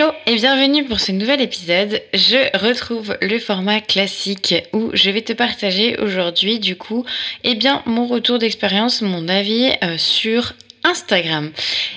Hello 0.00 0.12
et 0.24 0.36
bienvenue 0.36 0.86
pour 0.86 0.98
ce 0.98 1.12
nouvel 1.12 1.42
épisode. 1.42 2.00
Je 2.14 2.56
retrouve 2.56 3.18
le 3.20 3.38
format 3.38 3.82
classique 3.82 4.54
où 4.72 4.88
je 4.94 5.10
vais 5.10 5.20
te 5.20 5.34
partager 5.34 5.98
aujourd'hui 5.98 6.58
du 6.58 6.74
coup 6.74 7.04
eh 7.44 7.54
bien 7.54 7.82
mon 7.84 8.06
retour 8.06 8.38
d'expérience, 8.38 9.02
mon 9.02 9.28
avis 9.28 9.70
euh, 9.84 9.98
sur 9.98 10.54
Instagram. 10.84 11.50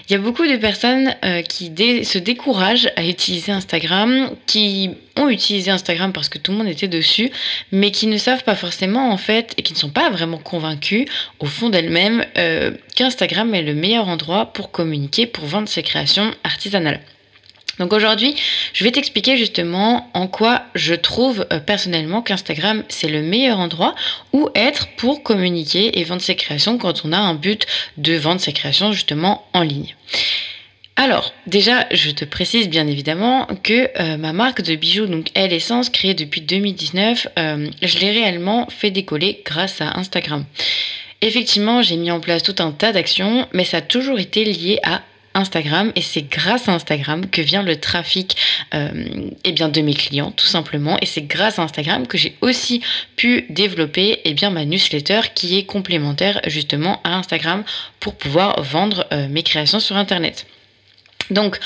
Il 0.10 0.12
y 0.12 0.16
a 0.18 0.20
beaucoup 0.20 0.46
de 0.46 0.58
personnes 0.58 1.16
euh, 1.24 1.44
qui 1.44 1.68
se 2.04 2.18
découragent 2.18 2.92
à 2.98 3.05
utiliser 3.05 3.54
Instagram, 3.54 4.32
qui 4.48 4.90
ont 5.16 5.30
utilisé 5.30 5.72
Instagram 5.72 6.12
parce 6.12 6.28
que 6.28 6.40
tout 6.40 6.52
le 6.52 6.58
monde 6.58 6.68
était 6.68 6.90
dessus, 6.90 7.32
mais 7.72 7.92
qui 7.92 8.08
ne 8.08 8.18
savent 8.18 8.44
pas 8.44 8.56
forcément 8.56 9.14
en 9.14 9.18
fait 9.18 9.54
et 9.56 9.62
qui 9.62 9.72
ne 9.72 9.78
sont 9.78 9.92
pas 9.92 10.10
vraiment 10.10 10.40
convaincus 10.40 11.08
au 11.40 11.46
fond 11.46 11.70
d'elles-mêmes 11.70 12.26
euh, 12.38 12.72
qu'Instagram 12.98 13.56
est 13.56 13.62
le 13.62 13.76
meilleur 13.76 14.10
endroit 14.10 14.48
pour 14.48 14.72
communiquer, 14.72 15.26
pour 15.26 15.46
vendre 15.46 15.70
ses 15.70 15.84
créations 15.84 16.34
artisanales. 16.44 17.00
Donc 17.80 17.92
aujourd'hui, 17.92 18.36
je 18.74 18.84
vais 18.84 18.92
t'expliquer 18.92 19.36
justement 19.36 20.10
en 20.14 20.28
quoi 20.28 20.64
je 20.75 20.93
trouve 20.93 21.46
euh, 21.52 21.60
personnellement 21.60 22.21
qu'Instagram 22.21 22.84
c'est 22.88 23.10
le 23.10 23.21
meilleur 23.21 23.60
endroit 23.60 23.96
où 24.32 24.50
être 24.54 24.88
pour 24.97 25.24
communiquer 25.24 26.00
et 26.00 26.04
vendre 26.04 26.21
ses 26.21 26.36
créations 26.36 26.78
quand 26.78 27.04
on 27.04 27.11
a 27.11 27.18
un 27.18 27.33
but 27.33 27.66
de 27.97 28.14
vendre 28.16 28.42
ses 28.42 28.54
créations 28.54 28.92
justement 28.92 29.47
en 29.54 29.61
ligne. 29.61 29.96
Alors, 30.96 31.33
déjà, 31.47 31.88
je 31.92 32.11
te 32.11 32.23
précise 32.23 32.70
bien 32.70 32.86
évidemment 32.86 33.47
que 33.64 33.89
euh, 34.00 34.17
ma 34.17 34.31
marque 34.31 34.61
de 34.61 34.75
bijoux, 34.75 35.08
donc 35.08 35.30
Elle 35.33 35.52
Essence, 35.52 35.89
créée 35.89 36.14
depuis 36.14 36.42
2019, 36.42 37.28
euh, 37.39 37.69
je 37.81 37.97
l'ai 37.97 38.11
réellement 38.11 38.67
fait 38.69 38.92
décoller 38.92 39.42
grâce 39.44 39.81
à 39.81 39.97
Instagram. 39.97 40.45
Effectivement, 41.22 41.81
j'ai 41.81 41.97
mis 41.97 42.11
en 42.11 42.19
place 42.19 42.44
tout 42.44 42.55
un 42.59 42.72
tas 42.72 42.92
d'actions, 42.92 43.47
mais 43.53 43.66
ça 43.66 43.78
a 43.78 43.81
toujours 43.81 44.19
été 44.19 44.44
lié 44.44 44.80
à 44.83 45.02
Instagram 45.33 45.92
et 45.95 46.02
c'est 46.02 46.23
grâce 46.23 46.69
à 46.69 46.73
Instagram 46.73 47.30
que 47.30 47.41
vient 47.41 47.64
le 47.64 47.78
trafic 47.80 48.38
euh, 48.73 49.30
eh 49.44 49.52
bien 49.52 49.69
de 49.69 49.81
mes 49.81 49.94
clients 49.94 50.31
tout 50.31 50.45
simplement 50.45 50.97
et 51.02 51.05
c'est 51.05 51.23
grâce 51.23 51.59
à 51.59 51.63
Instagram 51.63 52.08
que 52.08 52.17
j'ai 52.17 52.35
aussi 52.41 52.81
pu 53.16 53.45
développer 53.49 54.21
eh 54.25 54.33
bien 54.33 54.49
ma 54.49 54.66
newsletter 54.66 55.21
qui 55.33 55.58
est 55.58 55.66
complémentaire 55.66 56.39
justement 56.47 57.02
à 57.03 57.16
Instagram 57.16 57.63
pour 57.99 58.16
pouvoir 58.16 58.61
vendre 58.61 59.05
euh, 59.11 59.27
mes 59.27 59.43
créations 59.43 59.80
sur 59.80 59.97
internet. 59.97 60.45
Donc 61.30 61.59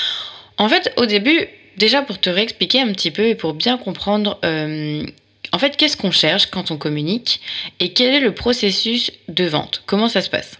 en 0.56 0.68
fait 0.68 0.92
au 0.96 1.06
début 1.06 1.48
déjà 1.76 2.02
pour 2.02 2.20
te 2.20 2.30
réexpliquer 2.30 2.80
un 2.80 2.92
petit 2.92 3.10
peu 3.10 3.26
et 3.26 3.34
pour 3.34 3.54
bien 3.54 3.78
comprendre 3.78 4.38
euh, 4.44 5.04
en 5.52 5.58
fait 5.58 5.76
qu'est-ce 5.76 5.96
qu'on 5.96 6.10
cherche 6.10 6.46
quand 6.46 6.70
on 6.70 6.76
communique 6.76 7.40
et 7.80 7.92
quel 7.92 8.14
est 8.14 8.20
le 8.20 8.34
processus 8.34 9.12
de 9.28 9.44
vente, 9.44 9.82
comment 9.86 10.08
ça 10.08 10.22
se 10.22 10.30
passe? 10.30 10.58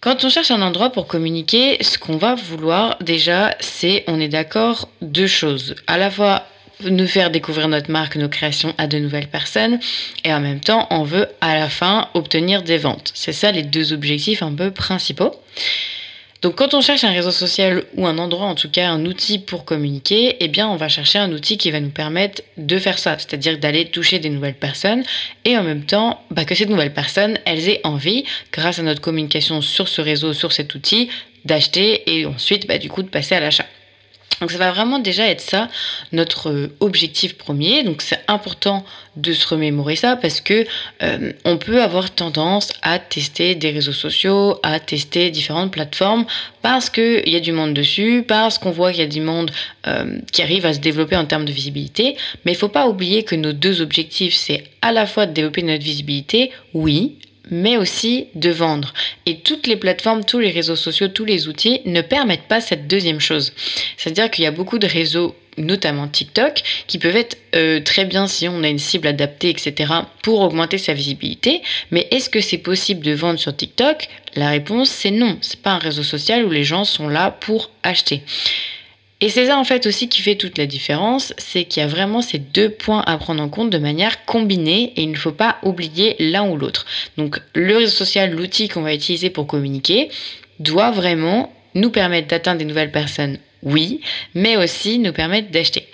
Quand 0.00 0.24
on 0.24 0.30
cherche 0.30 0.50
un 0.50 0.62
endroit 0.62 0.88
pour 0.88 1.06
communiquer, 1.06 1.76
ce 1.82 1.98
qu'on 1.98 2.16
va 2.16 2.34
vouloir 2.34 2.96
déjà, 3.02 3.54
c'est, 3.60 4.02
on 4.06 4.18
est 4.18 4.28
d'accord, 4.28 4.88
deux 5.02 5.26
choses. 5.26 5.74
À 5.86 5.98
la 5.98 6.10
fois 6.10 6.46
nous 6.88 7.06
faire 7.06 7.30
découvrir 7.30 7.68
notre 7.68 7.90
marque, 7.90 8.16
nos 8.16 8.30
créations 8.30 8.74
à 8.78 8.86
de 8.86 8.98
nouvelles 8.98 9.28
personnes, 9.28 9.78
et 10.24 10.32
en 10.32 10.40
même 10.40 10.60
temps, 10.60 10.86
on 10.88 11.02
veut 11.02 11.26
à 11.42 11.54
la 11.54 11.68
fin 11.68 12.08
obtenir 12.14 12.62
des 12.62 12.78
ventes. 12.78 13.12
C'est 13.14 13.34
ça 13.34 13.52
les 13.52 13.62
deux 13.62 13.92
objectifs 13.92 14.42
un 14.42 14.54
peu 14.54 14.70
principaux. 14.70 15.34
Donc 16.42 16.56
quand 16.56 16.72
on 16.72 16.80
cherche 16.80 17.04
un 17.04 17.12
réseau 17.12 17.32
social 17.32 17.84
ou 17.96 18.06
un 18.06 18.16
endroit, 18.16 18.46
en 18.46 18.54
tout 18.54 18.70
cas 18.70 18.88
un 18.88 19.04
outil 19.04 19.38
pour 19.38 19.66
communiquer, 19.66 20.36
eh 20.40 20.48
bien 20.48 20.68
on 20.68 20.76
va 20.76 20.88
chercher 20.88 21.18
un 21.18 21.30
outil 21.32 21.58
qui 21.58 21.70
va 21.70 21.80
nous 21.80 21.90
permettre 21.90 22.42
de 22.56 22.78
faire 22.78 22.98
ça, 22.98 23.18
c'est-à-dire 23.18 23.58
d'aller 23.58 23.84
toucher 23.86 24.20
des 24.20 24.30
nouvelles 24.30 24.54
personnes 24.54 25.04
et 25.44 25.58
en 25.58 25.62
même 25.62 25.84
temps 25.84 26.22
bah, 26.30 26.46
que 26.46 26.54
ces 26.54 26.64
nouvelles 26.64 26.94
personnes, 26.94 27.38
elles 27.44 27.68
aient 27.68 27.80
envie, 27.84 28.24
grâce 28.52 28.78
à 28.78 28.82
notre 28.82 29.02
communication 29.02 29.60
sur 29.60 29.86
ce 29.86 30.00
réseau, 30.00 30.32
sur 30.32 30.52
cet 30.52 30.74
outil, 30.74 31.10
d'acheter 31.44 32.10
et 32.10 32.24
ensuite 32.24 32.66
bah, 32.66 32.78
du 32.78 32.88
coup 32.88 33.02
de 33.02 33.08
passer 33.08 33.34
à 33.34 33.40
l'achat. 33.40 33.66
Donc 34.40 34.50
ça 34.50 34.58
va 34.58 34.70
vraiment 34.72 34.98
déjà 34.98 35.26
être 35.26 35.40
ça 35.40 35.68
notre 36.12 36.50
euh, 36.50 36.74
objectif 36.80 37.36
premier. 37.36 37.82
Donc 37.82 38.02
c'est 38.02 38.20
important 38.26 38.84
de 39.16 39.32
se 39.32 39.46
remémorer 39.46 39.96
ça 39.96 40.16
parce 40.16 40.40
que 40.40 40.64
euh, 41.02 41.32
on 41.44 41.58
peut 41.58 41.82
avoir 41.82 42.10
tendance 42.10 42.72
à 42.82 42.98
tester 42.98 43.54
des 43.54 43.70
réseaux 43.70 43.92
sociaux, 43.92 44.58
à 44.62 44.80
tester 44.80 45.30
différentes 45.30 45.72
plateformes 45.72 46.24
parce 46.62 46.88
qu'il 46.88 47.28
y 47.28 47.36
a 47.36 47.40
du 47.40 47.52
monde 47.52 47.74
dessus, 47.74 48.24
parce 48.26 48.58
qu'on 48.58 48.70
voit 48.70 48.92
qu'il 48.92 49.00
y 49.00 49.04
a 49.04 49.08
du 49.08 49.20
monde 49.20 49.50
euh, 49.86 50.18
qui 50.32 50.42
arrive 50.42 50.64
à 50.64 50.72
se 50.72 50.78
développer 50.78 51.16
en 51.16 51.26
termes 51.26 51.44
de 51.44 51.52
visibilité. 51.52 52.16
Mais 52.44 52.52
il 52.52 52.56
faut 52.56 52.68
pas 52.68 52.88
oublier 52.88 53.24
que 53.24 53.34
nos 53.34 53.52
deux 53.52 53.80
objectifs, 53.80 54.34
c'est 54.34 54.64
à 54.80 54.92
la 54.92 55.06
fois 55.06 55.26
de 55.26 55.32
développer 55.32 55.62
notre 55.62 55.84
visibilité, 55.84 56.50
oui, 56.72 57.18
mais 57.50 57.76
aussi 57.76 58.26
de 58.34 58.50
vendre. 58.50 58.92
Et 59.26 59.38
toutes 59.38 59.66
les 59.66 59.76
plateformes, 59.76 60.24
tous 60.24 60.38
les 60.38 60.50
réseaux 60.50 60.76
sociaux, 60.76 61.08
tous 61.08 61.24
les 61.24 61.48
outils 61.48 61.80
ne 61.86 62.00
permettent 62.00 62.48
pas 62.48 62.60
cette 62.60 62.86
deuxième 62.86 63.20
chose. 63.20 63.52
C'est-à-dire 63.96 64.30
qu'il 64.30 64.44
y 64.44 64.46
a 64.46 64.52
beaucoup 64.52 64.78
de 64.78 64.86
réseaux 64.86 65.34
notamment 65.58 66.08
TikTok, 66.08 66.62
qui 66.86 66.98
peuvent 66.98 67.16
être 67.16 67.36
euh, 67.54 67.80
très 67.80 68.04
bien 68.04 68.26
si 68.26 68.48
on 68.48 68.62
a 68.62 68.68
une 68.68 68.78
cible 68.78 69.06
adaptée, 69.06 69.50
etc., 69.50 69.92
pour 70.22 70.40
augmenter 70.40 70.78
sa 70.78 70.94
visibilité. 70.94 71.62
Mais 71.90 72.08
est-ce 72.10 72.30
que 72.30 72.40
c'est 72.40 72.58
possible 72.58 73.04
de 73.04 73.12
vendre 73.12 73.38
sur 73.38 73.54
TikTok? 73.54 74.08
La 74.36 74.48
réponse, 74.48 74.88
c'est 74.88 75.10
non. 75.10 75.38
C'est 75.40 75.60
pas 75.60 75.72
un 75.72 75.78
réseau 75.78 76.02
social 76.02 76.44
où 76.44 76.50
les 76.50 76.64
gens 76.64 76.84
sont 76.84 77.08
là 77.08 77.30
pour 77.30 77.70
acheter. 77.82 78.22
Et 79.20 79.28
c'est 79.28 79.46
ça 79.46 79.58
en 79.58 79.64
fait 79.64 79.86
aussi 79.86 80.08
qui 80.08 80.22
fait 80.22 80.36
toute 80.36 80.56
la 80.56 80.66
différence, 80.66 81.34
c'est 81.36 81.64
qu'il 81.64 81.82
y 81.82 81.84
a 81.84 81.88
vraiment 81.88 82.22
ces 82.22 82.38
deux 82.38 82.70
points 82.70 83.02
à 83.06 83.18
prendre 83.18 83.42
en 83.42 83.48
compte 83.50 83.70
de 83.70 83.78
manière 83.78 84.24
combinée 84.24 84.92
et 84.96 85.02
il 85.02 85.10
ne 85.10 85.16
faut 85.16 85.32
pas 85.32 85.58
oublier 85.62 86.16
l'un 86.18 86.48
ou 86.48 86.56
l'autre. 86.56 86.86
Donc 87.18 87.38
le 87.54 87.76
réseau 87.76 87.92
social, 87.92 88.30
l'outil 88.30 88.68
qu'on 88.68 88.82
va 88.82 88.94
utiliser 88.94 89.28
pour 89.28 89.46
communiquer, 89.46 90.08
doit 90.58 90.90
vraiment 90.90 91.52
nous 91.74 91.90
permettre 91.90 92.28
d'atteindre 92.28 92.58
des 92.58 92.64
nouvelles 92.64 92.92
personnes, 92.92 93.38
oui, 93.62 94.00
mais 94.34 94.56
aussi 94.56 94.98
nous 94.98 95.12
permettre 95.12 95.50
d'acheter. 95.50 95.86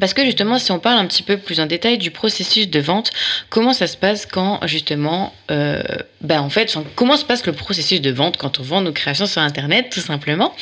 Parce 0.00 0.14
que 0.14 0.24
justement, 0.24 0.58
si 0.58 0.70
on 0.70 0.78
parle 0.78 0.98
un 0.98 1.06
petit 1.06 1.22
peu 1.22 1.38
plus 1.38 1.60
en 1.60 1.66
détail 1.66 1.98
du 1.98 2.10
processus 2.10 2.68
de 2.68 2.80
vente, 2.80 3.10
comment 3.50 3.72
ça 3.72 3.86
se 3.86 3.96
passe 3.96 4.26
quand 4.26 4.60
justement, 4.66 5.34
euh, 5.50 5.82
ben 6.20 6.40
en 6.40 6.50
fait, 6.50 6.76
comment 6.94 7.16
se 7.16 7.24
passe 7.24 7.44
le 7.46 7.52
processus 7.52 8.00
de 8.00 8.10
vente 8.10 8.36
quand 8.36 8.60
on 8.60 8.62
vend 8.62 8.80
nos 8.80 8.92
créations 8.92 9.26
sur 9.26 9.42
Internet, 9.42 9.90
tout 9.92 10.00
simplement? 10.00 10.54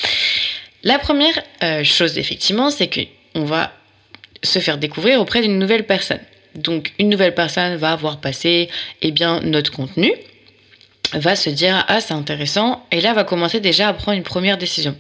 La 0.87 1.01
première 1.01 1.43
euh, 1.65 1.83
chose, 1.83 2.17
effectivement, 2.17 2.71
c'est 2.71 2.89
qu'on 2.89 3.45
va 3.45 3.73
se 4.45 4.61
faire 4.61 4.79
découvrir 4.79 5.21
auprès 5.21 5.43
d'une 5.43 5.59
nouvelle 5.59 5.85
personne. 5.85 6.21
Donc, 6.55 6.93
une 7.01 7.09
nouvelle 7.09 7.35
personne 7.35 7.75
va 7.75 7.91
avoir 7.91 8.21
passé 8.21 8.69
eh 9.03 9.11
bien, 9.11 9.41
notre 9.41 9.73
contenu, 9.73 10.13
va 11.13 11.35
se 11.35 11.51
dire 11.51 11.85
Ah, 11.89 12.01
c'est 12.01 12.15
intéressant, 12.15 12.87
et 12.93 13.01
là 13.01 13.15
va 13.15 13.25
commencer 13.25 13.59
déjà 13.59 13.89
à 13.89 13.95
prendre 13.95 14.17
une 14.17 14.23
première 14.23 14.59
décision. 14.59 14.97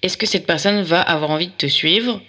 Est-ce 0.00 0.16
que 0.16 0.24
cette 0.24 0.46
personne 0.46 0.80
va 0.80 1.02
avoir 1.02 1.30
envie 1.32 1.48
de 1.48 1.52
te 1.52 1.66
suivre 1.66 2.22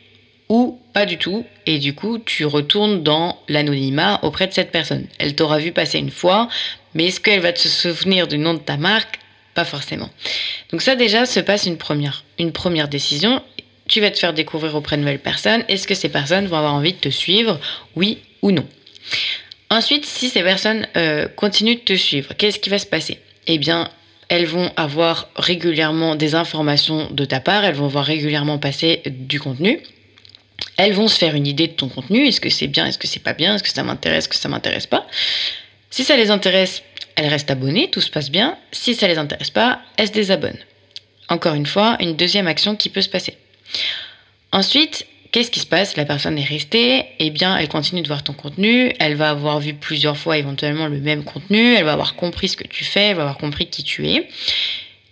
ou 0.50 0.78
pas 0.92 1.06
du 1.06 1.18
tout? 1.18 1.46
Et 1.66 1.80
du 1.80 1.96
coup, 1.96 2.20
tu 2.20 2.44
retournes 2.44 3.04
dans 3.04 3.40
l'anonymat 3.48 4.20
auprès 4.24 4.48
de 4.48 4.54
cette 4.54 4.72
personne. 4.72 5.08
Elle 5.18 5.34
t'aura 5.34 5.60
vu 5.60 5.72
passer 5.72 5.98
une 5.98 6.12
fois, 6.12 6.50
mais 6.94 7.06
est-ce 7.06 7.22
qu'elle 7.22 7.40
va 7.40 7.54
te 7.54 7.70
souvenir 7.70 8.28
du 8.28 8.38
nom 8.38 8.54
de 8.54 8.60
ta 8.60 8.76
marque? 8.76 9.21
Pas 9.54 9.66
forcément. 9.66 10.10
Donc 10.72 10.82
ça 10.82 10.96
déjà 10.96 11.26
se 11.26 11.40
passe 11.40 11.66
une 11.66 11.78
première, 11.78 12.24
une 12.40 12.52
première 12.52 12.88
décision. 12.88 13.42
Tu 13.88 14.00
vas 14.02 14.12
te 14.12 14.20
faire 14.20 14.34
découvrir 14.34 14.76
auprès 14.76 14.96
de 14.96 15.02
nouvelles 15.02 15.20
personnes. 15.20 15.64
Est-ce 15.68 15.88
que 15.88 15.96
ces 15.96 16.10
personnes 16.10 16.48
vont 16.48 16.58
avoir 16.58 16.74
envie 16.74 16.94
de 16.94 16.98
te 16.98 17.10
suivre 17.10 17.60
Oui 17.96 18.20
ou 18.42 18.52
non? 18.52 18.66
Ensuite, 19.70 20.06
si 20.06 20.30
ces 20.30 20.44
personnes 20.44 20.88
euh, 20.98 21.28
continuent 21.28 21.76
de 21.76 21.80
te 21.80 21.96
suivre, 21.96 22.34
qu'est-ce 22.38 22.60
qui 22.60 22.70
va 22.70 22.78
se 22.78 22.86
passer? 22.86 23.20
Eh 23.48 23.58
bien, 23.58 23.90
elles 24.28 24.46
vont 24.46 24.72
avoir 24.78 25.30
régulièrement 25.36 26.16
des 26.16 26.36
informations 26.36 27.10
de 27.12 27.26
ta 27.26 27.40
part, 27.40 27.66
elles 27.66 27.76
vont 27.76 27.88
voir 27.88 28.06
régulièrement 28.06 28.60
passer 28.60 29.02
du 29.06 29.40
contenu. 29.40 29.80
Elles 30.78 30.94
vont 30.94 31.08
se 31.08 31.18
faire 31.18 31.36
une 31.36 31.48
idée 31.48 31.68
de 31.68 31.74
ton 31.74 31.90
contenu. 31.90 32.28
Est-ce 32.28 32.40
que 32.40 32.50
c'est 32.50 32.68
bien? 32.68 32.86
Est-ce 32.86 32.98
que 32.98 33.08
c'est 33.08 33.24
pas 33.24 33.34
bien? 33.34 33.56
Est-ce 33.56 33.64
que 33.64 33.70
ça 33.70 33.84
m'intéresse? 33.84 34.26
Est-ce 34.26 34.30
que 34.30 34.36
ça 34.36 34.48
m'intéresse 34.50 34.88
pas? 34.88 35.06
Si 35.90 36.04
ça 36.04 36.16
les 36.16 36.32
intéresse, 36.32 36.84
elles 37.16 37.28
restent 37.28 37.52
abonnées, 37.52 37.90
tout 37.90 38.02
se 38.02 38.10
passe 38.10 38.32
bien. 38.32 38.58
Si 38.72 38.96
ça 38.96 39.08
les 39.08 39.18
intéresse 39.18 39.50
pas, 39.50 39.82
elles 39.98 40.08
se 40.08 40.14
désabonnent. 40.14 40.60
Encore 41.30 41.54
une 41.54 41.66
fois, 41.66 41.98
une 42.00 42.16
deuxième 42.16 42.48
action 42.48 42.76
qui 42.76 42.90
peut 42.90 43.02
se 43.02 43.10
passer. 43.10 43.38
Ensuite, 44.52 45.06
qu'est-ce 45.32 45.52
qui 45.52 45.62
se 45.62 45.66
passe? 45.66 45.96
La 45.96 46.06
personne 46.06 46.38
est 46.38 46.44
restée, 46.44 47.06
eh 47.20 47.30
bien, 47.30 47.58
elle 47.58 47.70
continue 47.70 48.02
de 48.02 48.08
voir 48.08 48.24
ton 48.24 48.34
contenu, 48.34 48.94
elle 49.00 49.16
va 49.16 49.30
avoir 49.30 49.60
vu 49.60 49.74
plusieurs 49.74 50.18
fois 50.18 50.38
éventuellement 50.38 50.88
le 50.88 51.00
même 51.00 51.24
contenu, 51.24 51.74
elle 51.76 51.86
va 51.86 51.94
avoir 51.94 52.16
compris 52.16 52.50
ce 52.50 52.58
que 52.58 52.68
tu 52.68 52.84
fais, 52.84 53.10
elle 53.10 53.16
va 53.16 53.22
avoir 53.22 53.38
compris 53.38 53.68
qui 53.68 53.84
tu 53.84 54.08
es, 54.10 54.28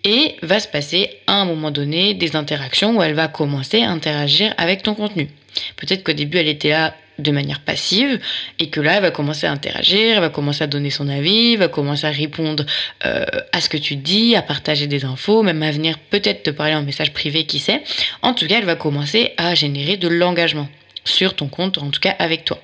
et 0.03 0.35
va 0.41 0.59
se 0.59 0.67
passer 0.67 1.09
à 1.27 1.33
un 1.33 1.45
moment 1.45 1.71
donné 1.71 2.13
des 2.13 2.35
interactions 2.35 2.97
où 2.97 3.01
elle 3.01 3.13
va 3.13 3.27
commencer 3.27 3.81
à 3.81 3.89
interagir 3.89 4.53
avec 4.57 4.83
ton 4.83 4.95
contenu. 4.95 5.29
Peut-être 5.77 6.03
qu'au 6.03 6.13
début, 6.13 6.37
elle 6.37 6.47
était 6.47 6.69
là 6.69 6.95
de 7.21 7.31
manière 7.31 7.59
passive 7.59 8.19
et 8.59 8.69
que 8.69 8.79
là, 8.79 8.95
elle 8.95 9.01
va 9.01 9.11
commencer 9.11 9.47
à 9.47 9.51
interagir, 9.51 10.15
elle 10.15 10.21
va 10.21 10.29
commencer 10.29 10.63
à 10.63 10.67
donner 10.67 10.89
son 10.89 11.07
avis, 11.07 11.53
elle 11.53 11.59
va 11.59 11.67
commencer 11.67 12.05
à 12.05 12.11
répondre 12.11 12.65
euh, 13.05 13.25
à 13.51 13.61
ce 13.61 13.69
que 13.69 13.77
tu 13.77 13.95
dis, 13.95 14.35
à 14.35 14.41
partager 14.41 14.87
des 14.87 15.05
infos, 15.05 15.43
même 15.43 15.61
à 15.63 15.71
venir 15.71 15.97
peut-être 16.09 16.43
te 16.43 16.49
parler 16.49 16.75
en 16.75 16.83
message 16.83 17.13
privé, 17.13 17.45
qui 17.45 17.59
sait. 17.59 17.83
En 18.21 18.33
tout 18.33 18.47
cas, 18.47 18.57
elle 18.59 18.65
va 18.65 18.75
commencer 18.75 19.33
à 19.37 19.55
générer 19.55 19.97
de 19.97 20.07
l'engagement 20.07 20.69
sur 21.05 21.35
ton 21.35 21.47
compte, 21.47 21.77
en 21.77 21.89
tout 21.89 21.99
cas 21.99 22.15
avec 22.19 22.45
toi. 22.45 22.59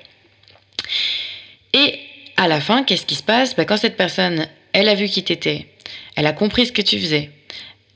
Et 1.74 2.00
à 2.38 2.48
la 2.48 2.62
fin, 2.62 2.84
qu'est-ce 2.84 3.06
qui 3.06 3.16
se 3.16 3.24
passe? 3.24 3.56
Bah, 3.56 3.66
Quand 3.66 3.78
cette 3.78 3.98
personne, 3.98 4.48
elle 4.74 4.90
a 4.90 4.96
vu 4.96 5.08
qui 5.08 5.24
t'étais, 5.24 5.68
elle 6.16 6.28
a 6.28 6.34
compris 6.34 6.66
ce 6.66 6.72
que 6.72 6.82
tu 6.82 7.00
faisais, 7.00 7.32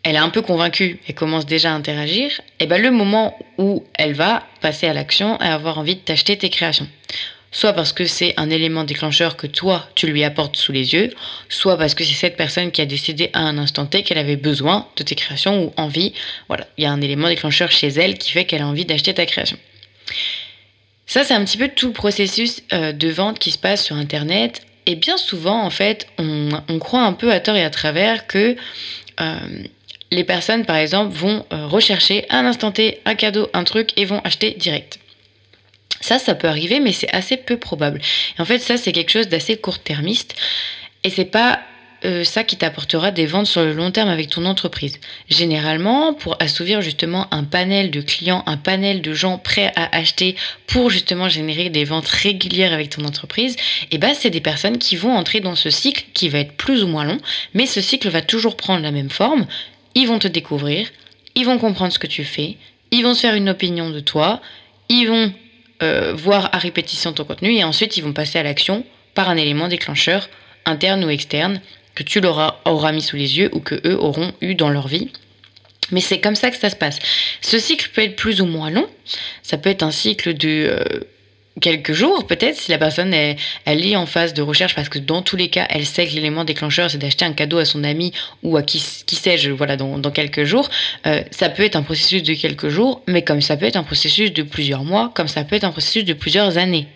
elle 0.04 0.16
est 0.16 0.20
un 0.20 0.30
peu 0.30 0.42
convaincue 0.42 1.00
et 1.08 1.14
commence 1.14 1.46
déjà 1.46 1.72
à 1.72 1.76
interagir, 1.76 2.42
et 2.60 2.68
ben 2.68 2.82
le 2.82 2.92
moment 2.92 3.38
où 3.58 3.84
elle 3.96 4.14
va 4.14 4.44
passer 4.62 4.88
à 4.88 4.94
l'action 4.94 5.40
et 5.42 5.46
avoir 5.46 5.78
envie 5.78 5.96
de 5.96 6.02
t'acheter 6.02 6.38
tes 6.38 6.50
créations. 6.50 6.88
Soit 7.52 7.74
parce 7.74 7.94
que 7.94 8.06
c'est 8.06 8.36
un 8.38 8.50
élément 8.52 8.84
déclencheur 8.84 9.36
que 9.36 9.48
toi, 9.48 9.90
tu 9.96 10.06
lui 10.06 10.24
apportes 10.24 10.56
sous 10.56 10.72
les 10.72 10.94
yeux, 10.94 11.12
soit 11.50 11.78
parce 11.78 11.96
que 11.96 12.04
c'est 12.04 12.14
cette 12.14 12.38
personne 12.38 12.72
qui 12.72 12.82
a 12.82 12.86
décidé 12.86 13.32
à 13.34 13.40
un 13.40 13.58
instant 13.58 13.88
T 13.88 14.04
qu'elle 14.04 14.20
avait 14.20 14.36
besoin 14.36 14.88
de 14.98 15.04
tes 15.04 15.16
créations 15.16 15.64
ou 15.64 15.74
envie. 15.76 16.14
Voilà, 16.48 16.68
il 16.78 16.84
y 16.84 16.88
a 16.88 16.92
un 16.92 17.02
élément 17.02 17.28
déclencheur 17.28 17.72
chez 17.72 17.88
elle 17.88 18.20
qui 18.20 18.32
fait 18.32 18.46
qu'elle 18.46 18.62
a 18.62 18.68
envie 18.68 18.86
d'acheter 18.86 19.16
ta 19.16 19.26
création. 19.26 19.58
Ça, 21.08 21.24
c'est 21.24 21.34
un 21.34 21.44
petit 21.44 21.58
peu 21.58 21.70
tout 21.70 21.88
le 21.88 21.94
processus 21.94 22.62
euh, 22.72 22.92
de 22.92 23.10
vente 23.10 23.40
qui 23.40 23.50
se 23.50 23.58
passe 23.58 23.84
sur 23.84 23.96
Internet. 23.96 24.62
Et 24.86 24.96
bien 24.96 25.18
souvent, 25.18 25.64
en 25.64 25.72
fait, 25.72 26.06
on, 26.20 26.52
croit 26.80 27.02
un 27.02 27.14
peu 27.14 27.32
à 27.32 27.40
tort 27.40 27.56
et 27.56 27.64
à 27.64 27.72
travers 27.72 28.28
que 28.28 28.56
euh, 29.20 29.40
les 30.12 30.24
personnes, 30.24 30.66
par 30.66 30.78
exemple, 30.78 31.14
vont 31.14 31.46
euh, 31.54 31.68
rechercher 31.68 32.26
un 32.30 32.46
instant 32.46 32.72
T 32.72 33.00
un 33.06 33.16
cadeau, 33.16 33.50
un 33.54 33.64
truc 33.64 33.92
et 33.98 34.06
vont 34.06 34.22
acheter 34.24 34.52
direct. 34.52 35.00
Ça, 36.02 36.18
ça 36.18 36.36
peut 36.36 36.48
arriver, 36.48 36.80
mais 36.80 36.94
c'est 36.94 37.14
assez 37.14 37.38
peu 37.38 37.58
probable. 37.58 38.02
en 38.38 38.46
fait, 38.46 38.60
ça, 38.60 38.78
c'est 38.78 38.92
quelque 38.92 39.12
chose 39.12 39.28
d'assez 39.28 39.58
court-termiste. 39.58 40.36
Et 41.04 41.10
c'est 41.10 41.26
pas 41.26 41.60
euh, 42.06 42.24
ça 42.24 42.46
qui 42.46 42.56
t'apportera 42.56 43.12
des 43.12 43.26
ventes 43.26 43.48
sur 43.48 43.62
le 43.62 43.74
long 43.74 43.92
terme 43.92 44.08
avec 44.08 44.30
ton 44.30 44.46
entreprise. 44.46 45.00
Généralement, 45.30 46.14
pour 46.14 46.38
assouvir 46.42 46.82
justement 46.82 47.28
un 47.34 47.44
panel 47.44 47.92
de 47.92 48.00
clients, 48.00 48.44
un 48.46 48.56
panel 48.56 49.02
de 49.02 49.14
gens 49.14 49.38
prêts 49.38 49.74
à 49.76 49.94
acheter 49.96 50.38
pour 50.68 50.90
justement 50.90 51.28
générer 51.28 51.70
des 51.70 51.84
ventes 51.84 52.08
régulières 52.08 52.72
avec 52.72 52.90
ton 52.90 53.04
entreprise, 53.04 53.56
et 53.84 53.96
eh 53.96 53.98
ben 53.98 54.14
c'est 54.14 54.30
des 54.30 54.40
personnes 54.40 54.78
qui 54.78 54.96
vont 54.96 55.14
entrer 55.14 55.42
dans 55.42 55.56
ce 55.56 55.70
cycle 55.70 56.06
qui 56.14 56.30
va 56.30 56.40
être 56.40 56.54
plus 56.54 56.84
ou 56.84 56.88
moins 56.88 57.04
long, 57.04 57.18
mais 57.54 57.66
ce 57.66 57.82
cycle 57.82 58.08
va 58.10 58.22
toujours 58.22 58.56
prendre 58.56 58.82
la 58.82 58.92
même 58.92 59.10
forme. 59.10 59.46
Ils 59.96 60.08
vont 60.08 60.20
te 60.20 60.28
découvrir, 60.28 60.90
ils 61.36 61.46
vont 61.46 61.58
comprendre 61.58 61.94
ce 61.94 62.00
que 62.00 62.08
tu 62.08 62.24
fais, 62.24 62.58
ils 62.92 63.04
vont 63.04 63.14
se 63.14 63.22
faire 63.22 63.36
une 63.36 63.50
opinion 63.50 63.90
de 63.90 64.00
toi, 64.00 64.42
ils 64.90 65.08
vont 65.08 65.34
euh, 65.82 66.14
voir 66.14 66.50
à 66.54 66.58
répétition 66.58 67.14
ton 67.14 67.24
contenu 67.24 67.56
et 67.56 67.64
ensuite 67.64 67.98
ils 67.98 68.04
vont 68.04 68.14
passer 68.14 68.40
à 68.40 68.44
l'action 68.44 68.86
par 69.14 69.30
un 69.30 69.38
élément 69.38 69.68
déclencheur 69.68 70.30
interne 70.66 71.04
ou 71.04 71.10
externe 71.10 71.62
que 71.96 72.04
tu 72.04 72.22
leur 72.22 72.62
auras 72.66 72.92
mis 72.92 73.02
sous 73.02 73.16
les 73.16 73.38
yeux 73.38 73.50
ou 73.54 73.60
que 73.60 73.76
eux 73.86 73.98
auront 74.00 74.34
eu 74.42 74.56
dans 74.56 74.70
leur 74.70 74.88
vie. 74.88 75.10
Mais 75.92 76.02
c'est 76.02 76.20
comme 76.20 76.36
ça 76.36 76.52
que 76.52 76.58
ça 76.58 76.70
se 76.70 76.76
passe. 76.76 77.00
Ce 77.42 77.58
cycle 77.58 77.90
peut 77.94 78.04
être 78.04 78.16
plus 78.16 78.42
ou 78.42 78.46
moins 78.46 78.70
long. 78.70 78.88
Ça 79.42 79.58
peut 79.58 79.70
être 79.70 79.84
un 79.84 79.92
cycle 79.92 80.34
de 80.34 80.68
euh, 80.70 80.84
quelques 81.60 81.94
jours, 81.94 82.26
peut-être, 82.26 82.56
si 82.56 82.72
la 82.72 82.78
personne 82.78 83.14
est, 83.14 83.36
elle 83.66 83.86
est 83.86 83.96
en 83.96 84.06
phase 84.06 84.34
de 84.34 84.42
recherche, 84.42 84.76
parce 84.76 84.90
que 84.90 85.00
dans 85.00 85.22
tous 85.22 85.36
les 85.36 85.50
cas, 85.50 85.68
elle 85.70 85.86
sait 85.86 86.08
que 86.08 86.14
l'élément 86.14 86.44
déclencheur, 86.44 86.90
c'est 86.90 86.98
d'acheter 86.98 87.26
un 87.26 87.34
cadeau 87.34 87.58
à 87.58 87.66
son 87.66 87.84
ami 87.84 88.14
ou 88.44 88.58
à 88.58 88.64
qui, 88.64 88.84
qui 89.06 89.16
sais-je, 89.16 89.52
voilà, 89.52 89.76
dans, 89.78 90.00
quelques 90.12 90.44
jours. 90.44 90.70
Euh, 91.06 91.22
ça 91.32 91.50
peut 91.50 91.64
être 91.64 91.76
un 91.76 91.84
processus 91.84 92.24
de 92.24 92.34
quelques 92.34 92.70
jours, 92.70 93.02
mais 93.08 93.22
comme 93.22 93.42
ça 93.42 93.58
peut 93.58 93.66
être 93.66 93.76
un 93.76 93.84
processus 93.84 94.34
de 94.34 94.44
plusieurs 94.44 94.84
mois, 94.84 95.12
comme 95.14 95.28
ça 95.28 95.44
peut 95.44 95.56
être 95.56 95.64
un 95.66 95.72
processus 95.72 96.06
de 96.06 96.14
plusieurs 96.14 96.58
années. 96.58 96.88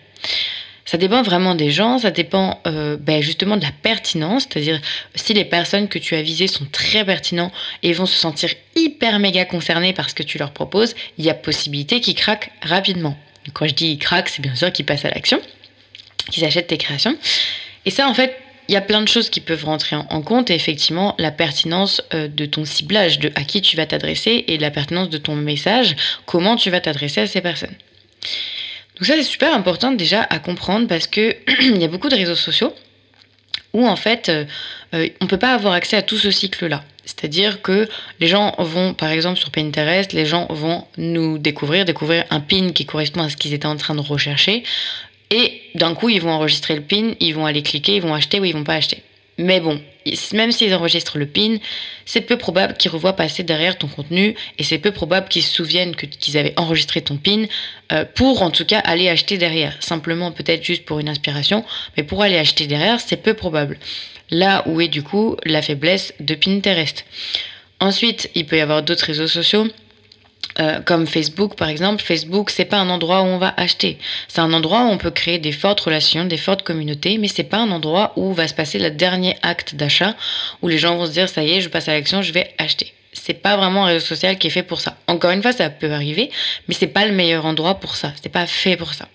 Ça 0.86 0.98
dépend 0.98 1.22
vraiment 1.22 1.54
des 1.54 1.70
gens, 1.70 1.98
ça 1.98 2.10
dépend 2.10 2.60
euh, 2.66 2.98
ben 3.00 3.22
justement 3.22 3.56
de 3.56 3.62
la 3.62 3.72
pertinence, 3.72 4.42
c'est-à-dire 4.42 4.80
si 5.14 5.32
les 5.32 5.46
personnes 5.46 5.88
que 5.88 5.98
tu 5.98 6.14
as 6.14 6.20
visées 6.20 6.46
sont 6.46 6.66
très 6.70 7.04
pertinentes 7.06 7.52
et 7.82 7.92
vont 7.94 8.04
se 8.04 8.18
sentir 8.18 8.50
hyper 8.76 9.18
méga 9.18 9.46
concernées 9.46 9.94
par 9.94 10.10
ce 10.10 10.14
que 10.14 10.22
tu 10.22 10.36
leur 10.36 10.52
proposes, 10.52 10.94
il 11.16 11.24
y 11.24 11.30
a 11.30 11.34
possibilité 11.34 12.00
qu'ils 12.00 12.14
craquent 12.14 12.50
rapidement. 12.60 13.16
Quand 13.52 13.66
je 13.66 13.74
dis 13.74 13.98
ils 14.00 14.22
c'est 14.26 14.42
bien 14.42 14.54
sûr 14.54 14.72
qu'ils 14.72 14.86
passent 14.86 15.04
à 15.04 15.10
l'action, 15.10 15.40
qu'ils 16.30 16.44
achètent 16.44 16.68
tes 16.68 16.78
créations. 16.78 17.16
Et 17.84 17.90
ça, 17.90 18.08
en 18.08 18.14
fait, 18.14 18.38
il 18.68 18.72
y 18.72 18.76
a 18.76 18.80
plein 18.80 19.02
de 19.02 19.08
choses 19.08 19.28
qui 19.28 19.40
peuvent 19.40 19.64
rentrer 19.64 19.96
en, 19.96 20.22
compte 20.22 20.50
et 20.50 20.54
effectivement 20.54 21.14
la 21.18 21.30
pertinence 21.30 22.02
euh, 22.14 22.28
de 22.28 22.46
ton 22.46 22.64
ciblage, 22.64 23.18
de 23.18 23.30
à 23.34 23.44
qui 23.44 23.60
tu 23.60 23.76
vas 23.76 23.86
t'adresser 23.86 24.44
et 24.48 24.58
la 24.58 24.70
pertinence 24.70 25.10
de 25.10 25.18
ton 25.18 25.36
message, 25.36 25.96
comment 26.24 26.56
tu 26.56 26.70
vas 26.70 26.80
t'adresser 26.80 27.20
à 27.20 27.26
ces 27.26 27.42
personnes. 27.42 27.74
Donc 28.96 29.06
ça 29.06 29.14
c'est 29.16 29.22
super 29.22 29.54
important 29.54 29.92
déjà 29.92 30.22
à 30.22 30.38
comprendre 30.38 30.86
parce 30.86 31.06
que 31.06 31.36
il 31.60 31.76
y 31.76 31.84
a 31.84 31.88
beaucoup 31.88 32.08
de 32.08 32.14
réseaux 32.14 32.36
sociaux 32.36 32.74
où 33.74 33.86
en 33.86 33.96
fait 33.96 34.28
euh, 34.28 34.44
euh, 34.94 35.08
on 35.20 35.26
peut 35.26 35.38
pas 35.38 35.52
avoir 35.52 35.74
accès 35.74 35.96
à 35.96 36.02
tout 36.02 36.16
ce 36.16 36.30
cycle-là. 36.30 36.82
C'est-à-dire 37.06 37.62
que 37.62 37.88
les 38.20 38.26
gens 38.26 38.54
vont, 38.58 38.94
par 38.94 39.10
exemple 39.10 39.38
sur 39.38 39.50
Pinterest, 39.50 40.12
les 40.12 40.26
gens 40.26 40.46
vont 40.50 40.86
nous 40.96 41.38
découvrir, 41.38 41.84
découvrir 41.84 42.24
un 42.30 42.40
pin 42.40 42.70
qui 42.72 42.86
correspond 42.86 43.22
à 43.22 43.28
ce 43.28 43.36
qu'ils 43.36 43.54
étaient 43.54 43.66
en 43.66 43.76
train 43.76 43.94
de 43.94 44.00
rechercher. 44.00 44.62
Et 45.30 45.62
d'un 45.74 45.94
coup, 45.94 46.08
ils 46.08 46.20
vont 46.20 46.30
enregistrer 46.30 46.74
le 46.74 46.82
pin, 46.82 47.14
ils 47.20 47.34
vont 47.34 47.46
aller 47.46 47.62
cliquer, 47.62 47.96
ils 47.96 48.02
vont 48.02 48.14
acheter 48.14 48.40
ou 48.40 48.44
ils 48.44 48.54
vont 48.54 48.64
pas 48.64 48.74
acheter. 48.74 49.02
Mais 49.36 49.60
bon, 49.60 49.80
même 50.32 50.52
s'ils 50.52 50.74
enregistrent 50.74 51.18
le 51.18 51.26
pin, 51.26 51.56
c'est 52.04 52.20
peu 52.20 52.36
probable 52.36 52.74
qu'ils 52.74 52.90
revoient 52.90 53.14
passer 53.14 53.42
derrière 53.42 53.76
ton 53.76 53.88
contenu 53.88 54.36
et 54.58 54.62
c'est 54.62 54.78
peu 54.78 54.92
probable 54.92 55.28
qu'ils 55.28 55.42
se 55.42 55.52
souviennent 55.52 55.96
qu'ils 55.96 56.38
avaient 56.38 56.54
enregistré 56.56 57.00
ton 57.00 57.16
pin 57.16 57.46
euh, 57.92 58.04
pour 58.14 58.42
en 58.42 58.50
tout 58.50 58.64
cas 58.64 58.78
aller 58.80 59.08
acheter 59.08 59.36
derrière. 59.36 59.76
Simplement 59.80 60.30
peut-être 60.30 60.62
juste 60.62 60.84
pour 60.84 61.00
une 61.00 61.08
inspiration, 61.08 61.64
mais 61.96 62.04
pour 62.04 62.22
aller 62.22 62.38
acheter 62.38 62.66
derrière, 62.66 63.00
c'est 63.00 63.16
peu 63.16 63.34
probable. 63.34 63.78
Là 64.34 64.64
où 64.66 64.80
est 64.80 64.88
du 64.88 65.04
coup 65.04 65.36
la 65.44 65.62
faiblesse 65.62 66.12
de 66.18 66.34
Pinterest. 66.34 67.04
Ensuite, 67.78 68.30
il 68.34 68.46
peut 68.46 68.56
y 68.56 68.60
avoir 68.60 68.82
d'autres 68.82 69.04
réseaux 69.04 69.28
sociaux 69.28 69.68
euh, 70.58 70.80
comme 70.80 71.06
Facebook 71.06 71.54
par 71.54 71.68
exemple, 71.68 72.02
Facebook 72.02 72.50
c'est 72.50 72.64
pas 72.64 72.78
un 72.78 72.88
endroit 72.88 73.22
où 73.22 73.26
on 73.26 73.38
va 73.38 73.54
acheter. 73.56 73.96
C'est 74.26 74.40
un 74.40 74.52
endroit 74.52 74.86
où 74.86 74.88
on 74.88 74.98
peut 74.98 75.12
créer 75.12 75.38
des 75.38 75.52
fortes 75.52 75.80
relations, 75.80 76.24
des 76.24 76.36
fortes 76.36 76.62
communautés, 76.62 77.16
mais 77.18 77.28
c'est 77.28 77.44
pas 77.44 77.58
un 77.58 77.70
endroit 77.70 78.12
où 78.16 78.32
va 78.32 78.48
se 78.48 78.54
passer 78.54 78.80
le 78.80 78.90
dernier 78.90 79.36
acte 79.42 79.76
d'achat 79.76 80.16
où 80.62 80.68
les 80.68 80.78
gens 80.78 80.96
vont 80.96 81.06
se 81.06 81.12
dire 81.12 81.28
ça 81.28 81.44
y 81.44 81.52
est, 81.52 81.60
je 81.60 81.68
passe 81.68 81.88
à 81.88 81.92
l'action, 81.92 82.20
je 82.20 82.32
vais 82.32 82.52
acheter. 82.58 82.92
C'est 83.12 83.40
pas 83.40 83.56
vraiment 83.56 83.84
un 83.84 83.88
réseau 83.88 84.06
social 84.06 84.36
qui 84.36 84.48
est 84.48 84.50
fait 84.50 84.64
pour 84.64 84.80
ça. 84.80 84.96
Encore 85.06 85.30
une 85.30 85.42
fois, 85.42 85.52
ça 85.52 85.70
peut 85.70 85.92
arriver, 85.92 86.28
mais 86.66 86.74
c'est 86.74 86.88
pas 86.88 87.06
le 87.06 87.12
meilleur 87.12 87.46
endroit 87.46 87.76
pour 87.76 87.94
ça. 87.94 88.12
C'est 88.20 88.32
pas 88.32 88.46
fait 88.46 88.76
pour 88.76 88.94
ça. 88.94 89.08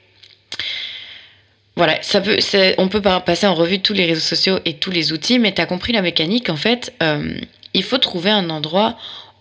Voilà, 1.75 1.97
ça 2.01 2.19
peut, 2.19 2.37
on 2.77 2.89
peut 2.89 3.01
passer 3.01 3.47
en 3.47 3.55
revue 3.55 3.79
tous 3.79 3.93
les 3.93 4.05
réseaux 4.05 4.19
sociaux 4.19 4.59
et 4.65 4.73
tous 4.73 4.91
les 4.91 5.13
outils, 5.13 5.39
mais 5.39 5.53
tu 5.53 5.61
as 5.61 5.65
compris 5.65 5.93
la 5.93 6.01
mécanique. 6.01 6.49
En 6.49 6.57
fait, 6.57 6.93
euh, 7.01 7.33
il 7.73 7.83
faut 7.83 7.97
trouver 7.97 8.31
un 8.31 8.49
endroit 8.49 8.97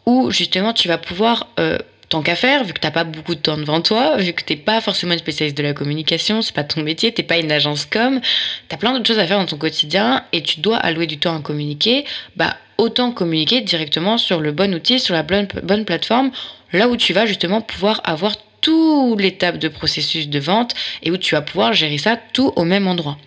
où 0.07 0.31
justement 0.31 0.73
tu 0.73 0.89
vas 0.89 0.99
pouvoir, 0.99 1.49
euh, 1.59 1.79
tant 2.09 2.23
qu'à 2.23 2.37
faire, 2.37 2.65
vu 2.65 2.73
que 2.73 2.81
t'as 2.81 2.91
pas 2.91 3.05
beaucoup 3.05 3.35
de 3.35 3.41
temps 3.41 3.59
devant 3.59 3.81
toi, 3.81 4.17
vu 4.17 4.33
que 4.33 4.43
t'es 4.43 4.57
pas 4.57 4.81
forcément 4.81 5.13
une 5.13 5.19
spécialiste 5.19 5.59
de 5.59 5.63
la 5.63 5.75
communication, 5.75 6.41
c'est 6.41 6.55
pas 6.55 6.65
ton 6.65 6.83
métier, 6.83 7.13
t'es 7.13 7.23
pas 7.23 7.39
une 7.39 7.53
agence 7.53 7.85
com, 7.85 8.21
t'as 8.69 8.77
plein 8.77 8.93
d'autres 8.93 9.07
choses 9.07 9.19
à 9.19 9.27
faire 9.27 9.39
dans 9.39 9.47
ton 9.47 9.59
quotidien 9.59 10.25
et 10.33 10.43
tu 10.43 10.61
dois 10.61 10.77
allouer 10.77 11.07
du 11.07 11.19
temps 11.19 11.37
à 11.37 11.41
communiquer, 11.41 12.05
bah 12.37 12.57
autant 12.79 13.11
communiquer 13.11 13.61
directement 13.61 14.17
sur 14.17 14.41
le 14.41 14.53
bon 14.53 14.75
outil, 14.75 15.01
sur 15.01 15.15
la 15.15 15.23
bonne, 15.23 15.49
bonne 15.63 15.85
plateforme, 15.85 16.31
là 16.73 16.89
où 16.89 16.97
tu 16.97 17.13
vas 17.13 17.27
justement 17.27 17.61
pouvoir 17.61 18.01
avoir 18.05 18.37
l'étape 19.19 19.59
de 19.59 19.69
processus 19.69 20.29
de 20.29 20.39
vente 20.39 20.75
et 21.03 21.11
où 21.11 21.17
tu 21.17 21.35
vas 21.35 21.43
pouvoir 21.43 21.73
gérer 21.73 21.99
ça 21.99 22.19
tout 22.33 22.53
au 22.57 22.65
même 22.65 22.87
endroit 22.87 23.19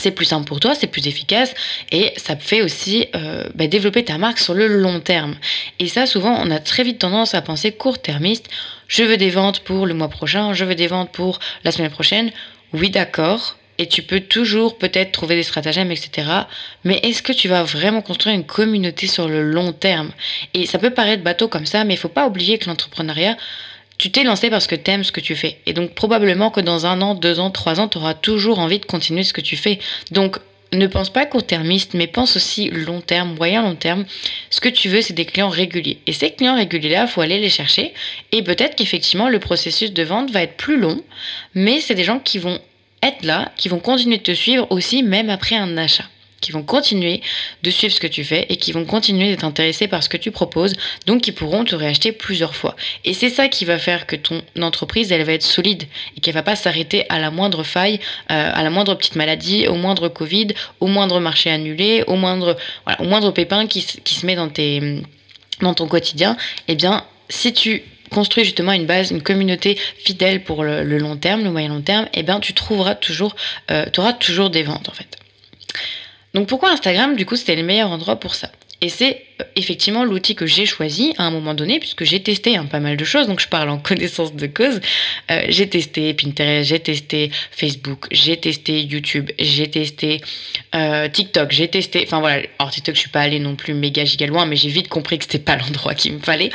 c'est 0.00 0.10
plus 0.10 0.24
simple 0.24 0.46
pour 0.46 0.60
toi, 0.60 0.74
c'est 0.74 0.86
plus 0.86 1.06
efficace 1.06 1.54
et 1.92 2.12
ça 2.16 2.36
fait 2.36 2.62
aussi 2.62 3.06
euh, 3.14 3.44
bah, 3.54 3.66
développer 3.66 4.04
ta 4.04 4.18
marque 4.18 4.38
sur 4.38 4.54
le 4.54 4.66
long 4.66 5.00
terme. 5.00 5.36
Et 5.78 5.86
ça, 5.88 6.06
souvent, 6.06 6.36
on 6.40 6.50
a 6.50 6.58
très 6.58 6.82
vite 6.82 6.98
tendance 6.98 7.34
à 7.34 7.42
penser 7.42 7.72
court-termiste. 7.72 8.48
Je 8.88 9.04
veux 9.04 9.16
des 9.16 9.30
ventes 9.30 9.60
pour 9.60 9.86
le 9.86 9.94
mois 9.94 10.08
prochain, 10.08 10.54
je 10.54 10.64
veux 10.64 10.74
des 10.74 10.86
ventes 10.86 11.12
pour 11.12 11.38
la 11.64 11.70
semaine 11.70 11.90
prochaine. 11.90 12.30
Oui, 12.72 12.90
d'accord. 12.90 13.56
Et 13.78 13.86
tu 13.86 14.02
peux 14.02 14.20
toujours 14.20 14.76
peut-être 14.76 15.12
trouver 15.12 15.36
des 15.36 15.42
stratagèmes, 15.42 15.90
etc. 15.90 16.28
Mais 16.84 16.98
est-ce 17.02 17.22
que 17.22 17.32
tu 17.32 17.48
vas 17.48 17.62
vraiment 17.62 18.02
construire 18.02 18.34
une 18.34 18.44
communauté 18.44 19.06
sur 19.06 19.28
le 19.28 19.42
long 19.42 19.72
terme? 19.72 20.10
Et 20.52 20.66
ça 20.66 20.78
peut 20.78 20.90
paraître 20.90 21.22
bateau 21.22 21.48
comme 21.48 21.66
ça, 21.66 21.84
mais 21.84 21.94
il 21.94 21.96
faut 21.96 22.08
pas 22.08 22.26
oublier 22.26 22.58
que 22.58 22.68
l'entrepreneuriat, 22.68 23.36
tu 24.00 24.10
t'es 24.10 24.24
lancé 24.24 24.48
parce 24.48 24.66
que 24.66 24.74
tu 24.74 24.90
aimes 24.90 25.04
ce 25.04 25.12
que 25.12 25.20
tu 25.20 25.36
fais. 25.36 25.58
Et 25.66 25.74
donc 25.74 25.94
probablement 25.94 26.50
que 26.50 26.62
dans 26.62 26.86
un 26.86 27.02
an, 27.02 27.14
deux 27.14 27.38
ans, 27.38 27.50
trois 27.50 27.80
ans, 27.80 27.86
tu 27.86 27.98
auras 27.98 28.14
toujours 28.14 28.58
envie 28.58 28.78
de 28.78 28.86
continuer 28.86 29.24
ce 29.24 29.34
que 29.34 29.42
tu 29.42 29.58
fais. 29.58 29.78
Donc 30.10 30.38
ne 30.72 30.86
pense 30.86 31.10
pas 31.10 31.26
court-termiste, 31.26 31.92
mais 31.92 32.06
pense 32.06 32.34
aussi 32.34 32.70
long 32.70 33.02
terme, 33.02 33.34
moyen 33.34 33.60
long 33.60 33.74
terme. 33.74 34.06
Ce 34.48 34.62
que 34.62 34.70
tu 34.70 34.88
veux, 34.88 35.02
c'est 35.02 35.12
des 35.12 35.26
clients 35.26 35.50
réguliers. 35.50 35.98
Et 36.06 36.14
ces 36.14 36.30
clients 36.30 36.56
réguliers-là, 36.56 37.08
faut 37.08 37.20
aller 37.20 37.40
les 37.40 37.50
chercher. 37.50 37.92
Et 38.32 38.42
peut-être 38.42 38.74
qu'effectivement, 38.74 39.28
le 39.28 39.38
processus 39.38 39.92
de 39.92 40.02
vente 40.02 40.30
va 40.30 40.44
être 40.44 40.56
plus 40.56 40.78
long, 40.78 41.02
mais 41.54 41.80
c'est 41.80 41.94
des 41.94 42.04
gens 42.04 42.20
qui 42.20 42.38
vont 42.38 42.58
être 43.02 43.22
là, 43.22 43.52
qui 43.58 43.68
vont 43.68 43.80
continuer 43.80 44.16
de 44.16 44.22
te 44.22 44.32
suivre 44.32 44.66
aussi, 44.70 45.02
même 45.02 45.28
après 45.28 45.56
un 45.56 45.76
achat 45.76 46.04
qui 46.40 46.52
vont 46.52 46.62
continuer 46.62 47.20
de 47.62 47.70
suivre 47.70 47.94
ce 47.94 48.00
que 48.00 48.06
tu 48.06 48.24
fais 48.24 48.46
et 48.48 48.56
qui 48.56 48.72
vont 48.72 48.84
continuer 48.84 49.28
d'être 49.28 49.44
intéressés 49.44 49.88
par 49.88 50.02
ce 50.02 50.08
que 50.08 50.16
tu 50.16 50.30
proposes, 50.30 50.74
donc 51.06 51.22
qui 51.22 51.32
pourront 51.32 51.64
te 51.64 51.74
réacheter 51.74 52.12
plusieurs 52.12 52.54
fois. 52.54 52.76
Et 53.04 53.14
c'est 53.14 53.30
ça 53.30 53.48
qui 53.48 53.64
va 53.64 53.78
faire 53.78 54.06
que 54.06 54.16
ton 54.16 54.42
entreprise, 54.60 55.12
elle 55.12 55.24
va 55.24 55.32
être 55.32 55.42
solide 55.42 55.84
et 56.16 56.20
qu'elle 56.20 56.34
va 56.34 56.42
pas 56.42 56.56
s'arrêter 56.56 57.04
à 57.08 57.18
la 57.18 57.30
moindre 57.30 57.62
faille, 57.62 58.00
euh, 58.30 58.50
à 58.54 58.62
la 58.62 58.70
moindre 58.70 58.94
petite 58.94 59.16
maladie, 59.16 59.68
au 59.68 59.74
moindre 59.74 60.08
Covid, 60.08 60.48
au 60.80 60.86
moindre 60.86 61.20
marché 61.20 61.50
annulé, 61.50 62.04
au 62.06 62.16
moindre, 62.16 62.56
pépin 63.32 63.66
qui, 63.66 63.80
se 63.80 64.26
met 64.26 64.36
dans 64.36 65.74
ton 65.74 65.86
quotidien. 65.88 66.36
Eh 66.68 66.74
bien, 66.74 67.04
si 67.28 67.52
tu 67.52 67.82
construis 68.10 68.44
justement 68.44 68.72
une 68.72 68.86
base, 68.86 69.10
une 69.10 69.22
communauté 69.22 69.78
fidèle 69.98 70.42
pour 70.42 70.64
le, 70.64 70.82
long 70.98 71.16
terme, 71.16 71.44
le 71.44 71.50
moyen 71.50 71.68
long 71.68 71.80
terme, 71.80 72.08
eh 72.12 72.22
bien 72.22 72.40
tu 72.40 72.52
trouveras 72.52 72.96
toujours, 72.96 73.36
euh, 73.70 73.86
tu 73.92 74.00
auras 74.00 74.12
toujours 74.12 74.50
des 74.50 74.62
ventes 74.62 74.88
en 74.88 74.92
fait. 74.92 75.16
Donc 76.34 76.48
pourquoi 76.48 76.70
Instagram, 76.70 77.16
du 77.16 77.26
coup, 77.26 77.36
c'était 77.36 77.56
le 77.56 77.62
meilleur 77.62 77.90
endroit 77.90 78.16
pour 78.16 78.34
ça? 78.34 78.50
Et 78.82 78.88
c'est 78.88 79.24
euh, 79.40 79.44
effectivement 79.56 80.04
l'outil 80.04 80.34
que 80.34 80.46
j'ai 80.46 80.64
choisi 80.64 81.12
à 81.18 81.24
un 81.24 81.30
moment 81.30 81.54
donné, 81.54 81.78
puisque 81.80 82.04
j'ai 82.04 82.22
testé 82.22 82.56
hein, 82.56 82.64
pas 82.64 82.80
mal 82.80 82.96
de 82.96 83.04
choses, 83.04 83.26
donc 83.26 83.40
je 83.40 83.48
parle 83.48 83.68
en 83.68 83.78
connaissance 83.90 84.34
de 84.34 84.46
cause. 84.46 84.80
Euh, 85.30 85.42
j'ai 85.48 85.68
testé 85.68 86.14
Pinterest, 86.14 86.68
j'ai 86.68 86.80
testé 86.80 87.30
Facebook, 87.50 88.06
j'ai 88.10 88.38
testé 88.38 88.80
YouTube, 88.82 89.30
j'ai 89.38 89.68
testé 89.68 90.20
euh, 90.74 91.08
TikTok, 91.08 91.50
j'ai 91.50 91.68
testé. 91.68 92.04
Enfin 92.06 92.20
voilà, 92.20 92.42
alors 92.58 92.70
TikTok, 92.70 92.94
je 92.94 93.00
suis 93.00 93.10
pas 93.10 93.20
allée 93.20 93.40
non 93.40 93.54
plus 93.54 93.74
méga 93.74 94.04
giga 94.04 94.26
loin, 94.26 94.46
mais 94.46 94.56
j'ai 94.56 94.70
vite 94.70 94.88
compris 94.88 95.18
que 95.18 95.24
c'était 95.24 95.38
pas 95.38 95.56
l'endroit 95.58 95.94
qu'il 95.94 96.14
me 96.14 96.20
fallait. 96.20 96.50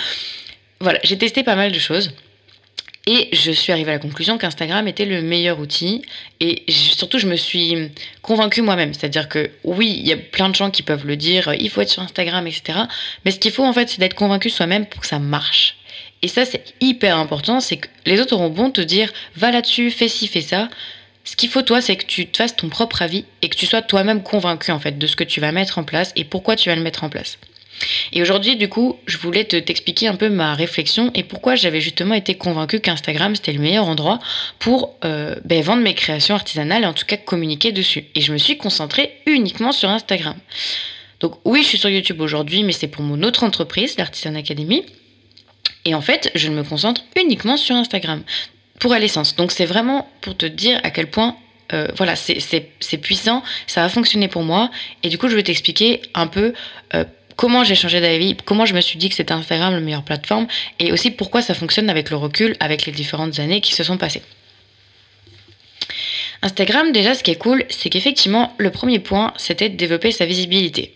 Voilà, 0.79 0.99
j'ai 1.03 1.17
testé 1.17 1.43
pas 1.43 1.55
mal 1.55 1.71
de 1.71 1.79
choses. 1.79 2.11
Et 3.07 3.29
je 3.33 3.51
suis 3.51 3.71
arrivée 3.71 3.91
à 3.91 3.95
la 3.95 3.99
conclusion 3.99 4.39
qu'Instagram 4.39 4.87
était 4.87 5.05
le 5.05 5.21
meilleur 5.21 5.59
outil. 5.59 6.01
Et 6.39 6.63
surtout, 6.69 7.19
je 7.19 7.27
me 7.27 7.35
suis 7.35 7.91
convaincue 8.23 8.63
moi-même. 8.63 8.93
C'est-à-dire 8.93 9.29
que 9.29 9.51
oui, 9.63 9.95
il 9.99 10.07
y 10.07 10.11
a 10.11 10.17
plein 10.17 10.49
de 10.49 10.55
gens 10.55 10.71
qui 10.71 10.81
peuvent 10.81 11.05
le 11.05 11.15
dire, 11.15 11.53
il 11.59 11.69
faut 11.69 11.81
être 11.81 11.89
sur 11.89 12.01
Instagram, 12.01 12.47
etc. 12.47 12.79
Mais 13.23 13.31
ce 13.31 13.39
qu'il 13.39 13.51
faut 13.51 13.63
en 13.63 13.73
fait, 13.73 13.89
c'est 13.89 13.99
d'être 13.99 14.15
convaincu 14.15 14.49
soi-même 14.49 14.87
pour 14.87 15.01
que 15.01 15.07
ça 15.07 15.19
marche. 15.19 15.77
Et 16.23 16.27
ça, 16.27 16.45
c'est 16.45 16.73
hyper 16.81 17.17
important. 17.17 17.59
C'est 17.59 17.77
que 17.77 17.87
les 18.07 18.19
autres 18.19 18.33
auront 18.33 18.49
bon 18.49 18.71
te 18.71 18.81
dire, 18.81 19.13
va 19.35 19.51
là-dessus, 19.51 19.91
fais 19.91 20.07
ci, 20.07 20.27
fais 20.27 20.41
ça. 20.41 20.69
Ce 21.23 21.35
qu'il 21.35 21.49
faut, 21.49 21.61
toi, 21.61 21.81
c'est 21.81 21.97
que 21.97 22.05
tu 22.05 22.25
te 22.27 22.37
fasses 22.37 22.55
ton 22.55 22.69
propre 22.69 23.03
avis 23.03 23.25
et 23.43 23.49
que 23.49 23.55
tu 23.55 23.67
sois 23.67 23.83
toi-même 23.83 24.23
convaincu, 24.23 24.71
en 24.71 24.79
fait, 24.79 24.97
de 24.97 25.07
ce 25.07 25.15
que 25.15 25.23
tu 25.23 25.39
vas 25.39 25.51
mettre 25.51 25.77
en 25.77 25.83
place 25.83 26.11
et 26.15 26.23
pourquoi 26.23 26.55
tu 26.55 26.69
vas 26.69 26.75
le 26.75 26.81
mettre 26.81 27.03
en 27.03 27.09
place. 27.09 27.37
Et 28.13 28.21
aujourd'hui, 28.21 28.55
du 28.55 28.69
coup, 28.69 28.97
je 29.05 29.17
voulais 29.17 29.43
te 29.43 29.55
t'expliquer 29.57 30.07
un 30.07 30.15
peu 30.15 30.29
ma 30.29 30.53
réflexion 30.53 31.11
et 31.13 31.23
pourquoi 31.23 31.55
j'avais 31.55 31.81
justement 31.81 32.13
été 32.13 32.35
convaincue 32.35 32.79
qu'Instagram 32.79 33.35
c'était 33.35 33.53
le 33.53 33.59
meilleur 33.59 33.85
endroit 33.85 34.19
pour 34.59 34.95
euh, 35.03 35.35
ben, 35.43 35.61
vendre 35.61 35.83
mes 35.83 35.93
créations 35.93 36.35
artisanales 36.35 36.83
et 36.83 36.87
en 36.87 36.93
tout 36.93 37.05
cas 37.05 37.17
communiquer 37.17 37.71
dessus. 37.71 38.05
Et 38.15 38.21
je 38.21 38.31
me 38.31 38.37
suis 38.37 38.57
concentrée 38.57 39.11
uniquement 39.25 39.71
sur 39.71 39.89
Instagram. 39.89 40.35
Donc 41.19 41.35
oui, 41.45 41.63
je 41.63 41.67
suis 41.67 41.77
sur 41.77 41.89
YouTube 41.89 42.21
aujourd'hui, 42.21 42.63
mais 42.63 42.71
c'est 42.71 42.87
pour 42.87 43.03
mon 43.03 43.23
autre 43.23 43.43
entreprise, 43.43 43.97
l'Artisan 43.97 44.35
Academy. 44.35 44.83
Et 45.85 45.95
en 45.95 46.01
fait, 46.01 46.31
je 46.35 46.49
me 46.49 46.63
concentre 46.63 47.01
uniquement 47.15 47.57
sur 47.57 47.75
Instagram 47.75 48.23
pour 48.79 48.93
à 48.93 48.99
l'essence. 48.99 49.35
Donc 49.35 49.51
c'est 49.51 49.65
vraiment 49.65 50.09
pour 50.21 50.35
te 50.35 50.45
dire 50.45 50.79
à 50.83 50.91
quel 50.91 51.09
point 51.09 51.35
euh, 51.73 51.87
voilà, 51.95 52.15
c'est 52.15 52.97
puissant, 53.01 53.43
ça 53.67 53.81
va 53.81 53.89
fonctionner 53.89 54.27
pour 54.27 54.43
moi. 54.43 54.69
Et 55.03 55.09
du 55.09 55.17
coup, 55.17 55.29
je 55.29 55.35
vais 55.35 55.43
t'expliquer 55.43 56.01
un 56.13 56.27
peu 56.27 56.53
euh, 56.93 57.05
comment 57.35 57.63
j'ai 57.63 57.75
changé 57.75 58.01
d'avis, 58.01 58.35
comment 58.45 58.65
je 58.65 58.73
me 58.73 58.81
suis 58.81 58.97
dit 58.97 59.09
que 59.09 59.15
c'était 59.15 59.33
Instagram 59.33 59.73
la 59.73 59.79
meilleure 59.79 60.03
plateforme, 60.03 60.47
et 60.79 60.91
aussi 60.91 61.11
pourquoi 61.11 61.41
ça 61.41 61.53
fonctionne 61.53 61.89
avec 61.89 62.09
le 62.09 62.17
recul, 62.17 62.55
avec 62.59 62.85
les 62.85 62.91
différentes 62.91 63.39
années 63.39 63.61
qui 63.61 63.73
se 63.73 63.83
sont 63.83 63.97
passées. 63.97 64.21
Instagram, 66.41 66.91
déjà, 66.91 67.13
ce 67.15 67.23
qui 67.23 67.31
est 67.31 67.37
cool, 67.37 67.65
c'est 67.69 67.89
qu'effectivement, 67.89 68.53
le 68.57 68.69
premier 68.69 68.99
point, 68.99 69.33
c'était 69.37 69.69
de 69.69 69.75
développer 69.75 70.11
sa 70.11 70.25
visibilité. 70.25 70.93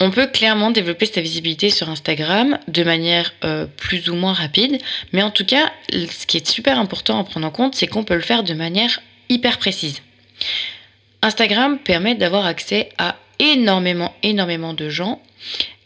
On 0.00 0.10
peut 0.10 0.26
clairement 0.26 0.70
développer 0.70 1.06
sa 1.06 1.20
visibilité 1.20 1.70
sur 1.70 1.88
Instagram 1.88 2.58
de 2.66 2.82
manière 2.82 3.32
euh, 3.44 3.66
plus 3.76 4.08
ou 4.08 4.16
moins 4.16 4.32
rapide, 4.32 4.78
mais 5.12 5.22
en 5.22 5.30
tout 5.30 5.44
cas, 5.44 5.70
ce 5.92 6.26
qui 6.26 6.38
est 6.38 6.46
super 6.46 6.78
important 6.78 7.20
à 7.20 7.24
prendre 7.24 7.46
en 7.46 7.50
compte, 7.50 7.74
c'est 7.74 7.86
qu'on 7.86 8.02
peut 8.02 8.16
le 8.16 8.20
faire 8.20 8.42
de 8.42 8.54
manière 8.54 9.00
hyper 9.28 9.58
précise. 9.58 10.02
Instagram 11.22 11.78
permet 11.78 12.16
d'avoir 12.16 12.46
accès 12.46 12.88
à 12.98 13.16
énormément, 13.42 14.14
énormément 14.22 14.72
de 14.72 14.88
gens 14.88 15.20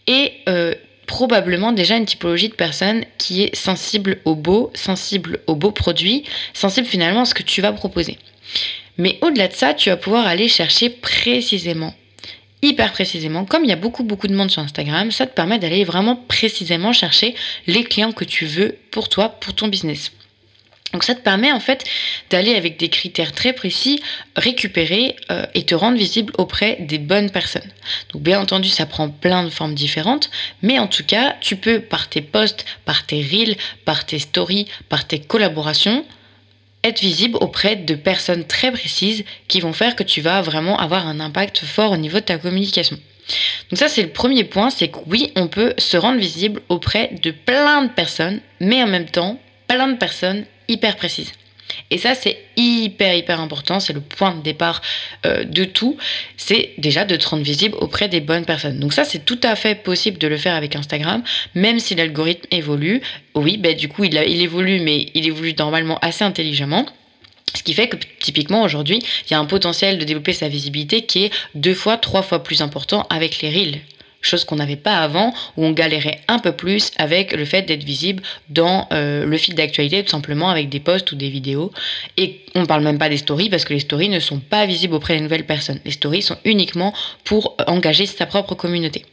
et 0.07 0.33
euh, 0.49 0.75
probablement 1.07 1.73
déjà 1.73 1.97
une 1.97 2.05
typologie 2.05 2.49
de 2.49 2.55
personne 2.55 3.05
qui 3.19 3.43
est 3.43 3.55
sensible 3.57 4.19
au 4.25 4.35
beau, 4.35 4.71
sensible 4.75 5.41
aux 5.47 5.57
beaux 5.57 5.73
produits, 5.73 6.25
sensible 6.53 6.87
finalement 6.87 7.23
à 7.23 7.25
ce 7.25 7.35
que 7.35 7.43
tu 7.43 7.63
vas 7.63 7.73
proposer. 7.73 8.19
Mais 8.99 9.19
au-delà 9.23 9.49
de 9.49 9.55
ça, 9.55 9.75
tu 9.75 9.89
vas 9.89 9.97
pouvoir 9.97 10.27
aller 10.27 10.49
chercher 10.49 10.91
précisément, 10.91 11.95
hyper 12.63 12.93
précisément, 12.93 13.45
comme 13.45 13.65
il 13.65 13.71
y 13.71 13.73
a 13.73 13.77
beaucoup 13.77 14.05
beaucoup 14.05 14.29
de 14.29 14.35
monde 14.35 14.51
sur 14.51 14.63
Instagram, 14.63 15.11
ça 15.11 15.27
te 15.27 15.35
permet 15.35 15.59
d'aller 15.59 15.85
vraiment 15.85 16.17
précisément 16.17 16.93
chercher 16.93 17.35
les 17.67 17.85
clients 17.85 18.13
que 18.13 18.25
tu 18.25 18.45
veux 18.45 18.77
pour 18.91 19.09
toi, 19.09 19.29
pour 19.29 19.55
ton 19.55 19.69
business. 19.69 20.13
Donc 20.93 21.05
ça 21.05 21.15
te 21.15 21.21
permet 21.21 21.53
en 21.53 21.61
fait 21.61 21.85
d'aller 22.31 22.55
avec 22.55 22.79
des 22.79 22.89
critères 22.89 23.33
très 23.33 23.53
précis 23.53 24.01
récupérer 24.37 25.17
euh, 25.31 25.45
et 25.55 25.65
te 25.65 25.75
rendre 25.75 25.99
visible 25.99 26.33
auprès 26.39 26.77
des 26.81 26.99
bonnes 26.99 27.31
personnes. 27.31 27.71
Donc 28.13 28.23
bien 28.23 28.41
entendu 28.41 28.69
ça 28.69 28.87
prend 28.87 29.09
plein 29.09 29.45
de 29.45 29.51
formes 29.51 29.75
différentes, 29.75 30.31
mais 30.63 30.79
en 30.79 30.87
tout 30.87 31.05
cas 31.05 31.37
tu 31.41 31.57
peux 31.57 31.81
par 31.81 32.09
tes 32.09 32.23
posts, 32.23 32.65
par 32.85 33.05
tes 33.05 33.21
reels, 33.21 33.57
par 33.85 34.07
tes 34.07 34.19
stories, 34.19 34.67
par 34.89 35.07
tes 35.07 35.19
collaborations 35.19 36.05
être 36.85 37.01
visible 37.01 37.37
auprès 37.41 37.75
de 37.75 37.95
personnes 37.97 38.45
très 38.45 38.71
précises 38.71 39.25
qui 39.49 39.61
vont 39.61 39.73
faire 39.73 39.97
que 39.97 40.05
tu 40.05 40.21
vas 40.21 40.41
vraiment 40.41 40.79
avoir 40.79 41.09
un 41.09 41.19
impact 41.19 41.65
fort 41.65 41.93
au 41.93 41.97
niveau 41.97 42.21
de 42.21 42.25
ta 42.25 42.39
communication. 42.39 42.97
Donc 43.71 43.79
ça 43.79 43.89
c'est 43.89 44.03
le 44.03 44.11
premier 44.11 44.45
point, 44.45 44.71
c'est 44.71 44.89
que 44.89 44.99
oui 45.09 45.33
on 45.35 45.49
peut 45.49 45.75
se 45.79 45.97
rendre 45.97 46.21
visible 46.21 46.63
auprès 46.69 47.11
de 47.23 47.33
plein 47.33 47.83
de 47.83 47.91
personnes, 47.91 48.41
mais 48.61 48.83
en 48.83 48.87
même 48.87 49.11
temps 49.11 49.41
plein 49.67 49.89
de 49.89 49.97
personnes 49.97 50.45
hyper 50.69 50.97
précise. 50.97 51.33
Et 51.91 51.99
ça, 51.99 52.15
c'est 52.15 52.39
hyper, 52.57 53.15
hyper 53.15 53.41
important. 53.41 53.81
C'est 53.81 53.93
le 53.93 54.01
point 54.01 54.35
de 54.35 54.43
départ 54.43 54.83
euh, 55.25 55.45
de 55.45 55.65
tout. 55.65 55.97
C'est 56.37 56.73
déjà 56.79 57.05
de 57.05 57.17
te 57.17 57.29
rendre 57.29 57.43
visible 57.43 57.77
auprès 57.81 58.09
des 58.09 58.21
bonnes 58.21 58.45
personnes. 58.45 58.79
Donc 58.79 58.93
ça, 58.93 59.05
c'est 59.05 59.25
tout 59.25 59.41
à 59.43 59.57
fait 59.57 59.75
possible 59.75 60.19
de 60.19 60.29
le 60.29 60.37
faire 60.37 60.55
avec 60.55 60.77
Instagram, 60.77 61.23
même 61.55 61.79
si 61.79 61.95
l'algorithme 61.95 62.47
évolue. 62.51 63.03
Oui, 63.35 63.57
ben, 63.57 63.75
du 63.75 63.89
coup, 63.89 64.05
il, 64.05 64.15
il 64.15 64.41
évolue, 64.41 64.81
mais 64.81 65.11
il 65.15 65.27
évolue 65.27 65.55
normalement 65.59 65.99
assez 66.03 66.25
intelligemment. 66.25 66.87
Ce 67.55 67.63
qui 67.63 67.75
fait 67.75 67.89
que 67.89 67.97
typiquement 68.21 68.63
aujourd'hui, 68.63 68.99
il 69.27 69.31
y 69.31 69.35
a 69.35 69.39
un 69.39 69.47
potentiel 69.47 69.99
de 69.99 70.05
développer 70.05 70.33
sa 70.33 70.49
visibilité 70.49 71.03
qui 71.03 71.25
est 71.25 71.31
deux 71.55 71.75
fois, 71.75 71.97
trois 71.97 72.23
fois 72.23 72.43
plus 72.43 72.61
important 72.61 73.07
avec 73.09 73.41
les 73.41 73.49
reels 73.49 73.81
chose 74.27 74.45
qu'on 74.45 74.57
n'avait 74.57 74.77
pas 74.77 74.99
avant, 74.99 75.33
où 75.57 75.65
on 75.65 75.73
galérait 75.73 76.21
un 76.29 76.39
peu 76.39 76.53
plus 76.53 76.91
avec 76.97 77.33
le 77.33 77.45
fait 77.45 77.63
d'être 77.63 77.85
visible 77.85 78.23
dans 78.49 78.89
euh, 78.93 79.25
le 79.25 79.37
fil 79.37 79.55
d'actualité, 79.55 80.03
tout 80.05 80.11
simplement 80.11 80.49
avec 80.51 80.69
des 80.69 80.81
posts 80.81 81.13
ou 81.13 81.17
des 81.17 81.29
vidéos. 81.29 81.73
Et 82.17 82.41
on 82.55 82.63
ne 82.63 82.67
parle 82.67 82.83
même 82.83 82.99
pas 82.99 83.09
des 83.09 83.17
stories, 83.17 83.49
parce 83.49 83.65
que 83.65 83.75
les 83.75 83.81
stories 83.81 84.09
ne 84.09 84.21
sont 84.21 84.41
pas 84.41 84.67
visibles 84.67 84.95
auprès 84.95 85.17
des 85.17 85.23
nouvelles 85.23 85.47
personnes. 85.47 85.81
Les 85.85 85.93
stories 85.93 86.23
sont 86.23 86.39
uniquement 86.45 86.93
pour 87.25 87.57
engager 87.67 88.07
sa 88.07 88.27
propre 88.27 88.55
communauté. 88.55 89.05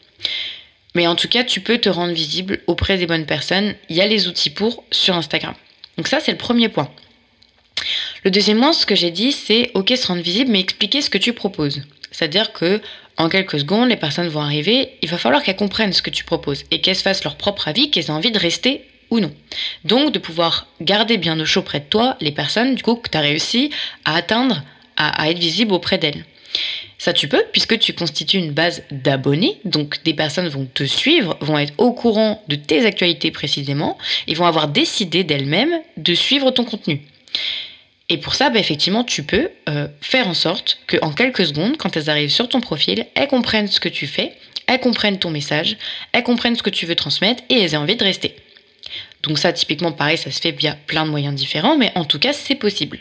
Mais 0.95 1.07
en 1.07 1.15
tout 1.15 1.27
cas, 1.27 1.43
tu 1.43 1.59
peux 1.59 1.77
te 1.77 1.89
rendre 1.89 2.13
visible 2.13 2.59
auprès 2.67 2.97
des 2.97 3.07
bonnes 3.07 3.25
personnes. 3.25 3.75
Il 3.89 3.95
y 3.95 4.01
a 4.01 4.07
les 4.07 4.27
outils 4.27 4.51
pour 4.51 4.83
sur 4.91 5.15
Instagram. 5.15 5.55
Donc 5.97 6.07
ça, 6.07 6.19
c'est 6.19 6.31
le 6.31 6.37
premier 6.37 6.69
point. 6.69 6.89
Le 8.23 8.31
deuxième 8.31 8.59
point, 8.59 8.73
ce 8.73 8.85
que 8.85 8.95
j'ai 8.95 9.11
dit, 9.11 9.31
c'est 9.31 9.71
ok, 9.73 9.93
se 9.95 10.07
rendre 10.07 10.21
visible, 10.21 10.51
mais 10.51 10.59
expliquer 10.59 11.01
ce 11.01 11.09
que 11.09 11.17
tu 11.17 11.33
proposes. 11.33 11.81
C'est-à-dire 12.11 12.53
que 12.53 12.79
en 13.17 13.29
quelques 13.29 13.59
secondes, 13.59 13.89
les 13.89 13.95
personnes 13.95 14.27
vont 14.27 14.41
arriver, 14.41 14.91
il 15.01 15.09
va 15.09 15.17
falloir 15.17 15.43
qu'elles 15.43 15.55
comprennent 15.55 15.93
ce 15.93 16.01
que 16.01 16.09
tu 16.09 16.23
proposes 16.23 16.63
et 16.71 16.81
qu'elles 16.81 16.95
se 16.95 17.03
fassent 17.03 17.23
leur 17.23 17.35
propre 17.35 17.67
avis, 17.67 17.91
qu'elles 17.91 18.05
aient 18.05 18.11
envie 18.11 18.31
de 18.31 18.39
rester 18.39 18.81
ou 19.11 19.19
non. 19.19 19.31
Donc 19.85 20.11
de 20.11 20.19
pouvoir 20.19 20.67
garder 20.81 21.17
bien 21.17 21.39
au 21.39 21.45
chaud 21.45 21.61
près 21.61 21.79
de 21.79 21.85
toi 21.85 22.17
les 22.21 22.31
personnes 22.31 22.75
du 22.75 22.81
coup 22.81 22.95
que 22.95 23.09
tu 23.09 23.17
as 23.17 23.21
réussi 23.21 23.69
à 24.05 24.15
atteindre, 24.15 24.63
à, 24.97 25.29
être 25.29 25.37
visible 25.37 25.73
auprès 25.73 25.99
d'elles. 25.99 26.25
Ça 26.97 27.13
tu 27.13 27.27
peux 27.27 27.43
puisque 27.51 27.77
tu 27.77 27.93
constitues 27.93 28.37
une 28.37 28.51
base 28.51 28.83
d'abonnés, 28.89 29.59
donc 29.65 30.01
des 30.03 30.13
personnes 30.13 30.47
vont 30.47 30.65
te 30.65 30.83
suivre, 30.83 31.37
vont 31.41 31.59
être 31.59 31.73
au 31.77 31.91
courant 31.91 32.43
de 32.47 32.55
tes 32.55 32.85
actualités 32.85 33.29
précisément 33.29 33.97
et 34.27 34.33
vont 34.33 34.45
avoir 34.45 34.69
décidé 34.69 35.23
d'elles-mêmes 35.23 35.81
de 35.97 36.13
suivre 36.15 36.49
ton 36.49 36.63
contenu. 36.63 37.01
Et 38.13 38.17
pour 38.19 38.35
ça, 38.35 38.51
bah, 38.51 38.59
effectivement, 38.59 39.03
tu 39.03 39.23
peux 39.23 39.49
euh, 39.67 39.87
faire 39.99 40.27
en 40.27 40.35
sorte 40.35 40.77
qu'en 40.85 41.11
quelques 41.11 41.47
secondes, 41.47 41.77
quand 41.77 41.97
elles 41.97 42.11
arrivent 42.11 42.29
sur 42.29 42.47
ton 42.47 42.61
profil, 42.61 43.07
elles 43.15 43.27
comprennent 43.27 43.67
ce 43.67 43.79
que 43.79 43.89
tu 43.89 44.05
fais, 44.05 44.33
elles 44.67 44.79
comprennent 44.79 45.17
ton 45.17 45.31
message, 45.31 45.77
elles 46.11 46.21
comprennent 46.21 46.55
ce 46.55 46.61
que 46.61 46.69
tu 46.69 46.85
veux 46.85 46.93
transmettre 46.93 47.41
et 47.49 47.59
elles 47.59 47.73
aient 47.73 47.77
envie 47.77 47.95
de 47.95 48.03
rester. 48.03 48.35
Donc 49.23 49.39
ça, 49.39 49.51
typiquement, 49.51 49.91
pareil, 49.91 50.19
ça 50.19 50.29
se 50.29 50.39
fait 50.39 50.51
via 50.51 50.77
plein 50.85 51.05
de 51.05 51.09
moyens 51.09 51.33
différents, 51.33 51.75
mais 51.75 51.91
en 51.95 52.05
tout 52.05 52.19
cas, 52.19 52.33
c'est 52.33 52.53
possible. 52.53 52.99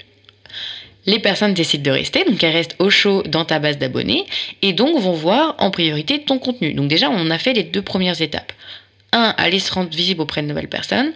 Les 1.05 1.19
personnes 1.19 1.53
décident 1.53 1.91
de 1.93 1.99
rester, 1.99 2.25
donc 2.25 2.43
elles 2.43 2.55
restent 2.55 2.77
au 2.79 2.89
chaud 2.89 3.23
dans 3.27 3.45
ta 3.45 3.59
base 3.59 3.77
d'abonnés, 3.77 4.25
et 4.63 4.73
donc 4.73 4.99
vont 4.99 5.13
voir 5.13 5.57
en 5.59 5.71
priorité 5.71 6.23
ton 6.23 6.39
contenu. 6.39 6.73
Donc 6.73 6.89
déjà, 6.89 7.11
on 7.11 7.31
a 7.31 7.37
fait 7.37 7.53
les 7.53 7.65
deux 7.65 7.83
premières 7.83 8.23
étapes. 8.23 8.55
Un, 9.13 9.35
aller 9.37 9.59
se 9.59 9.75
rendre 9.75 9.91
visible 9.91 10.23
auprès 10.23 10.41
de 10.41 10.47
nouvelles 10.47 10.71
personnes. 10.71 11.13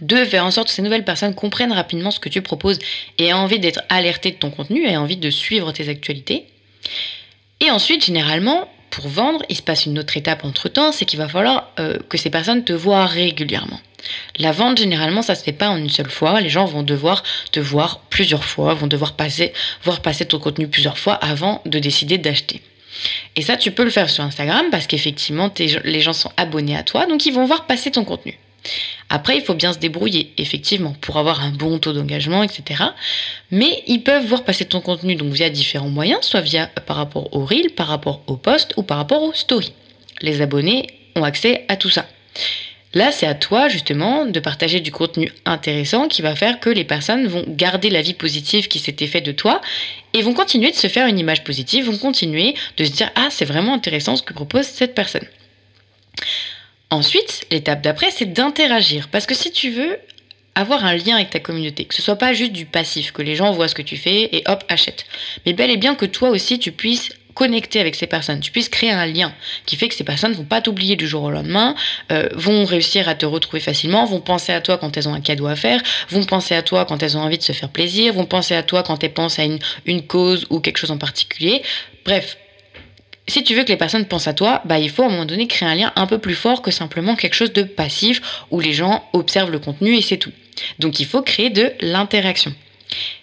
Deux, 0.00 0.24
faire 0.24 0.44
en 0.44 0.50
sorte 0.50 0.68
que 0.68 0.74
ces 0.74 0.82
nouvelles 0.82 1.04
personnes 1.04 1.34
comprennent 1.34 1.72
rapidement 1.72 2.10
ce 2.10 2.20
que 2.20 2.28
tu 2.28 2.42
proposes 2.42 2.78
et 3.18 3.26
aient 3.26 3.32
envie 3.32 3.58
d'être 3.58 3.82
alertées 3.88 4.32
de 4.32 4.36
ton 4.36 4.50
contenu, 4.50 4.86
aient 4.86 4.96
envie 4.96 5.16
de 5.16 5.30
suivre 5.30 5.72
tes 5.72 5.88
actualités. 5.88 6.46
Et 7.60 7.70
ensuite, 7.70 8.04
généralement, 8.04 8.68
pour 8.90 9.08
vendre, 9.08 9.42
il 9.48 9.56
se 9.56 9.62
passe 9.62 9.86
une 9.86 9.98
autre 9.98 10.16
étape 10.16 10.44
entre 10.44 10.68
temps, 10.68 10.92
c'est 10.92 11.04
qu'il 11.04 11.18
va 11.18 11.28
falloir 11.28 11.70
euh, 11.78 11.98
que 12.08 12.16
ces 12.16 12.30
personnes 12.30 12.64
te 12.64 12.72
voient 12.72 13.06
régulièrement. 13.06 13.80
La 14.38 14.52
vente, 14.52 14.78
généralement, 14.78 15.22
ça 15.22 15.34
se 15.34 15.42
fait 15.42 15.52
pas 15.52 15.68
en 15.68 15.76
une 15.76 15.90
seule 15.90 16.10
fois. 16.10 16.40
Les 16.40 16.48
gens 16.48 16.64
vont 16.64 16.82
devoir 16.82 17.22
te 17.50 17.60
voir 17.60 18.00
plusieurs 18.10 18.44
fois, 18.44 18.74
vont 18.74 18.86
devoir 18.86 19.14
passer, 19.14 19.52
voir 19.82 20.00
passer 20.00 20.24
ton 20.24 20.38
contenu 20.38 20.68
plusieurs 20.68 20.98
fois 20.98 21.14
avant 21.14 21.60
de 21.66 21.78
décider 21.78 22.16
d'acheter. 22.16 22.62
Et 23.36 23.42
ça, 23.42 23.56
tu 23.56 23.70
peux 23.70 23.84
le 23.84 23.90
faire 23.90 24.08
sur 24.08 24.24
Instagram 24.24 24.66
parce 24.70 24.86
qu'effectivement, 24.86 25.52
les 25.84 26.00
gens 26.00 26.12
sont 26.12 26.30
abonnés 26.36 26.76
à 26.76 26.82
toi, 26.82 27.06
donc 27.06 27.26
ils 27.26 27.32
vont 27.32 27.44
voir 27.44 27.66
passer 27.66 27.90
ton 27.90 28.04
contenu. 28.04 28.38
Après, 29.08 29.36
il 29.36 29.42
faut 29.42 29.54
bien 29.54 29.72
se 29.72 29.78
débrouiller, 29.78 30.32
effectivement, 30.36 30.94
pour 31.00 31.16
avoir 31.16 31.40
un 31.42 31.50
bon 31.50 31.78
taux 31.78 31.92
d'engagement, 31.92 32.42
etc. 32.42 32.84
Mais 33.50 33.82
ils 33.86 34.02
peuvent 34.02 34.26
voir 34.26 34.44
passer 34.44 34.66
ton 34.66 34.80
contenu 34.80 35.14
donc 35.14 35.32
via 35.32 35.48
différents 35.48 35.88
moyens, 35.88 36.20
soit 36.22 36.42
via 36.42 36.66
par 36.66 36.96
rapport 36.96 37.34
au 37.34 37.44
reel, 37.44 37.70
par 37.70 37.86
rapport 37.86 38.22
au 38.26 38.36
post 38.36 38.74
ou 38.76 38.82
par 38.82 38.98
rapport 38.98 39.22
aux 39.22 39.32
stories. 39.32 39.72
les 40.20 40.42
abonnés 40.42 40.86
ont 41.16 41.24
accès 41.24 41.64
à 41.68 41.76
tout 41.76 41.90
ça. 41.90 42.06
Là, 42.94 43.12
c'est 43.12 43.26
à 43.26 43.34
toi 43.34 43.68
justement 43.68 44.24
de 44.24 44.40
partager 44.40 44.80
du 44.80 44.90
contenu 44.90 45.30
intéressant 45.44 46.08
qui 46.08 46.22
va 46.22 46.34
faire 46.34 46.58
que 46.58 46.70
les 46.70 46.84
personnes 46.84 47.26
vont 47.26 47.44
garder 47.46 47.90
la 47.90 48.00
vie 48.00 48.14
positive 48.14 48.66
qui 48.68 48.78
s'était 48.78 49.06
faite 49.06 49.26
de 49.26 49.32
toi 49.32 49.60
et 50.14 50.22
vont 50.22 50.32
continuer 50.32 50.70
de 50.70 50.76
se 50.76 50.88
faire 50.88 51.06
une 51.06 51.18
image 51.18 51.44
positive, 51.44 51.84
vont 51.84 51.98
continuer 51.98 52.54
de 52.78 52.84
se 52.84 52.90
dire 52.90 53.10
ah 53.14 53.28
c'est 53.30 53.44
vraiment 53.44 53.74
intéressant 53.74 54.16
ce 54.16 54.22
que 54.22 54.32
propose 54.32 54.64
cette 54.64 54.94
personne. 54.94 55.26
Ensuite, 56.90 57.44
l'étape 57.50 57.82
d'après, 57.82 58.10
c'est 58.10 58.32
d'interagir. 58.32 59.08
Parce 59.08 59.26
que 59.26 59.34
si 59.34 59.52
tu 59.52 59.70
veux 59.70 59.98
avoir 60.54 60.84
un 60.84 60.96
lien 60.96 61.16
avec 61.16 61.30
ta 61.30 61.38
communauté, 61.38 61.84
que 61.84 61.94
ce 61.94 62.02
soit 62.02 62.16
pas 62.16 62.32
juste 62.32 62.52
du 62.52 62.66
passif, 62.66 63.12
que 63.12 63.22
les 63.22 63.36
gens 63.36 63.52
voient 63.52 63.68
ce 63.68 63.74
que 63.74 63.82
tu 63.82 63.96
fais 63.96 64.34
et 64.34 64.42
hop 64.46 64.64
achètent, 64.68 65.06
mais 65.46 65.52
bel 65.52 65.70
et 65.70 65.76
bien 65.76 65.94
que 65.94 66.06
toi 66.06 66.30
aussi 66.30 66.58
tu 66.58 66.72
puisses 66.72 67.10
connecter 67.34 67.78
avec 67.78 67.94
ces 67.94 68.08
personnes, 68.08 68.40
tu 68.40 68.50
puisses 68.50 68.68
créer 68.68 68.90
un 68.90 69.06
lien 69.06 69.32
qui 69.64 69.76
fait 69.76 69.86
que 69.86 69.94
ces 69.94 70.02
personnes 70.02 70.32
vont 70.32 70.44
pas 70.44 70.60
t'oublier 70.60 70.96
du 70.96 71.06
jour 71.06 71.22
au 71.22 71.30
lendemain, 71.30 71.76
euh, 72.10 72.28
vont 72.32 72.64
réussir 72.64 73.08
à 73.08 73.14
te 73.14 73.24
retrouver 73.24 73.60
facilement, 73.60 74.04
vont 74.06 74.20
penser 74.20 74.50
à 74.50 74.60
toi 74.60 74.78
quand 74.78 74.96
elles 74.96 75.08
ont 75.08 75.14
un 75.14 75.20
cadeau 75.20 75.46
à 75.46 75.54
faire, 75.54 75.80
vont 76.08 76.24
penser 76.24 76.56
à 76.56 76.62
toi 76.62 76.84
quand 76.84 77.00
elles 77.04 77.16
ont 77.16 77.20
envie 77.20 77.38
de 77.38 77.44
se 77.44 77.52
faire 77.52 77.68
plaisir, 77.68 78.12
vont 78.12 78.26
penser 78.26 78.56
à 78.56 78.64
toi 78.64 78.82
quand 78.82 79.04
elles 79.04 79.14
pensent 79.14 79.38
à 79.38 79.44
une 79.44 80.02
cause 80.08 80.46
ou 80.50 80.58
quelque 80.58 80.78
chose 80.78 80.90
en 80.90 80.98
particulier. 80.98 81.62
Bref, 82.04 82.36
si 83.28 83.44
tu 83.44 83.54
veux 83.54 83.62
que 83.62 83.68
les 83.68 83.76
personnes 83.76 84.06
pensent 84.06 84.28
à 84.28 84.32
toi, 84.32 84.62
bah, 84.64 84.78
il 84.78 84.90
faut 84.90 85.02
à 85.02 85.06
un 85.06 85.10
moment 85.10 85.24
donné 85.26 85.46
créer 85.46 85.68
un 85.68 85.74
lien 85.74 85.92
un 85.96 86.06
peu 86.06 86.18
plus 86.18 86.34
fort 86.34 86.62
que 86.62 86.70
simplement 86.70 87.14
quelque 87.14 87.34
chose 87.34 87.52
de 87.52 87.62
passif 87.62 88.20
où 88.50 88.60
les 88.60 88.72
gens 88.72 89.04
observent 89.12 89.50
le 89.50 89.58
contenu 89.58 89.96
et 89.96 90.02
c'est 90.02 90.16
tout. 90.16 90.32
Donc 90.78 90.98
il 90.98 91.06
faut 91.06 91.22
créer 91.22 91.50
de 91.50 91.72
l'interaction. 91.80 92.52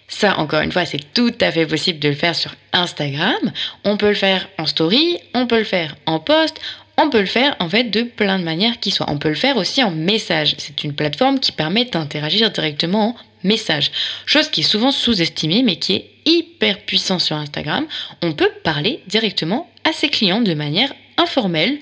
Ça, 0.08 0.38
encore 0.38 0.60
une 0.60 0.70
fois, 0.70 0.84
c'est 0.86 1.12
tout 1.12 1.34
à 1.40 1.50
fait 1.50 1.66
possible 1.66 1.98
de 1.98 2.08
le 2.08 2.14
faire 2.14 2.36
sur 2.36 2.54
Instagram. 2.72 3.52
On 3.84 3.96
peut 3.96 4.08
le 4.08 4.14
faire 4.14 4.48
en 4.58 4.66
story, 4.66 5.18
on 5.34 5.46
peut 5.46 5.58
le 5.58 5.64
faire 5.64 5.96
en 6.06 6.20
post, 6.20 6.60
on 6.96 7.10
peut 7.10 7.20
le 7.20 7.26
faire 7.26 7.56
en 7.58 7.68
fait 7.68 7.84
de 7.84 8.02
plein 8.02 8.38
de 8.38 8.44
manières 8.44 8.78
qui 8.78 8.92
soient. 8.92 9.10
On 9.10 9.18
peut 9.18 9.28
le 9.28 9.34
faire 9.34 9.56
aussi 9.56 9.82
en 9.82 9.90
message. 9.90 10.54
C'est 10.58 10.84
une 10.84 10.94
plateforme 10.94 11.40
qui 11.40 11.52
permet 11.52 11.84
d'interagir 11.84 12.50
directement 12.50 13.08
en 13.08 13.16
message. 13.42 13.90
Chose 14.24 14.48
qui 14.48 14.60
est 14.60 14.64
souvent 14.64 14.92
sous-estimée 14.92 15.62
mais 15.62 15.76
qui 15.76 15.94
est 15.94 16.10
hyper 16.24 16.80
puissante 16.80 17.20
sur 17.20 17.36
Instagram. 17.36 17.86
On 18.22 18.32
peut 18.32 18.50
parler 18.62 19.02
directement 19.08 19.68
à 19.86 19.92
ses 19.92 20.08
clients 20.08 20.40
de 20.40 20.54
manière 20.54 20.92
informelle, 21.16 21.78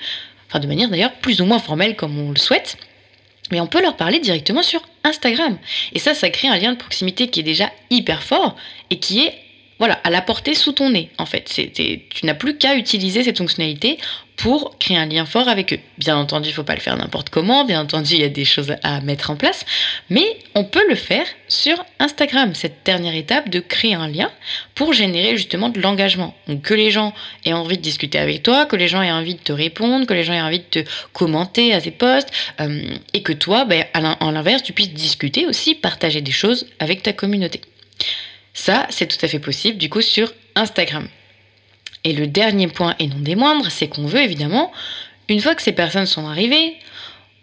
enfin 0.49 0.61
de 0.61 0.67
manière 0.67 0.89
d'ailleurs 0.89 1.15
plus 1.15 1.41
ou 1.41 1.47
moins 1.47 1.59
formelle 1.59 1.97
comme 1.97 2.19
on 2.19 2.31
le 2.31 2.39
souhaite. 2.39 2.77
Mais 3.51 3.61
on 3.61 3.67
peut 3.67 3.83
leur 3.83 3.97
parler 3.97 4.21
directement 4.21 4.63
sur 4.63 4.83
Instagram. 5.05 5.59
Et 5.93 5.99
ça, 5.99 6.15
ça 6.15 6.31
crée 6.31 6.49
un 6.49 6.59
lien 6.59 6.73
de 6.73 6.79
proximité 6.79 7.29
qui 7.29 7.41
est 7.41 7.45
déjà 7.45 7.71
hyper 7.91 8.23
fort 8.23 8.57
et 8.91 8.99
qui 8.99 9.25
est 9.25 9.35
voilà, 9.79 9.95
à 10.05 10.11
la 10.11 10.23
portée 10.23 10.55
sous 10.55 10.73
ton 10.73 10.91
nez, 10.91 11.11
en 11.19 11.27
fait. 11.27 11.45
tu 11.75 12.27
n'as 12.27 12.35
plus 12.35 12.57
qu'à 12.57 12.77
utiliser 12.77 13.25
cette 13.25 13.39
fonctionnalité 13.39 13.99
pour 14.37 14.79
créer 14.79 14.97
un 14.97 15.07
lien 15.07 15.27
fort 15.27 15.49
avec 15.49 15.73
eux. 15.73 15.79
Bien 15.99 16.17
entendu, 16.17 16.49
il 16.49 16.53
ne 16.53 16.57
faut 16.57 16.65
pas 16.65 16.75
le 16.75 16.81
faire 16.81 16.97
n'importe 16.97 17.31
comment, 17.31 17.65
bien 17.65 17.81
entendu, 17.81 18.15
il 18.15 18.21
y 18.21 18.25
a 18.25 18.29
des 18.29 18.45
choses 18.45 18.75
à 18.83 19.01
mettre 19.01 19.31
en 19.31 19.37
place, 19.37 19.65
mais 20.11 20.37
on 20.55 20.65
peut 20.65 20.83
le 20.89 20.95
faire 20.95 21.27
sur 21.49 21.85
Instagram, 21.99 22.55
cette 22.55 22.85
dernière 22.85 23.15
étape 23.15 23.49
de 23.49 23.61
créer 23.61 23.95
un 23.95 24.09
lien 24.09 24.31
pour 24.75 24.93
générer 24.93 25.37
justement 25.37 25.69
de 25.69 25.81
l'engagement. 25.81 26.35
Donc 26.49 26.63
que 26.63 26.75
les 26.75 26.91
gens 26.91 27.15
aient 27.45 27.53
envie 27.53 27.77
de 27.77 27.83
discuter 27.83 28.19
avec 28.19 28.43
toi, 28.43 28.67
que 28.67 28.77
les 28.77 28.89
gens 28.89 29.03
aient 29.03 29.13
envie 29.13 29.35
de 29.35 29.41
te 29.41 29.53
répondre, 29.53 30.07
que 30.07 30.15
les 30.15 30.25
gens 30.25 30.35
aient 30.35 30.41
envie 30.41 30.61
de 30.61 30.83
te 30.83 30.89
commenter 31.13 31.73
à 31.73 31.81
tes 31.81 31.93
posts, 31.93 32.31
euh, 32.61 32.83
et 33.13 33.23
que 33.23 33.33
toi, 33.33 33.65
ben, 33.65 33.85
en 33.95 34.31
l'inverse, 34.31 34.63
tu 34.63 34.73
puisses 34.73 34.93
discuter 34.93 35.47
aussi, 35.47 35.75
partager 35.75 36.21
des 36.21 36.33
choses 36.33 36.67
avec 36.81 37.03
ta 37.03 37.13
communauté. 37.13 37.61
Ça, 38.55 38.87
c'est 38.91 39.07
tout 39.07 39.23
à 39.25 39.29
fait 39.29 39.41
possible 39.41 39.79
du 39.79 39.91
coup 39.91 40.01
sur 40.01 40.33
Instagram. 40.55 41.09
Et 42.05 42.13
le 42.13 42.27
dernier 42.27 42.69
point, 42.69 42.95
et 42.99 43.07
non 43.07 43.19
des 43.19 43.35
moindres, 43.35 43.71
c'est 43.71 43.89
qu'on 43.89 44.07
veut 44.07 44.23
évidemment, 44.23 44.73
une 45.29 45.41
fois 45.41 45.55
que 45.55 45.63
ces 45.63 45.73
personnes 45.73 46.07
sont 46.07 46.27
arrivées, 46.29 46.77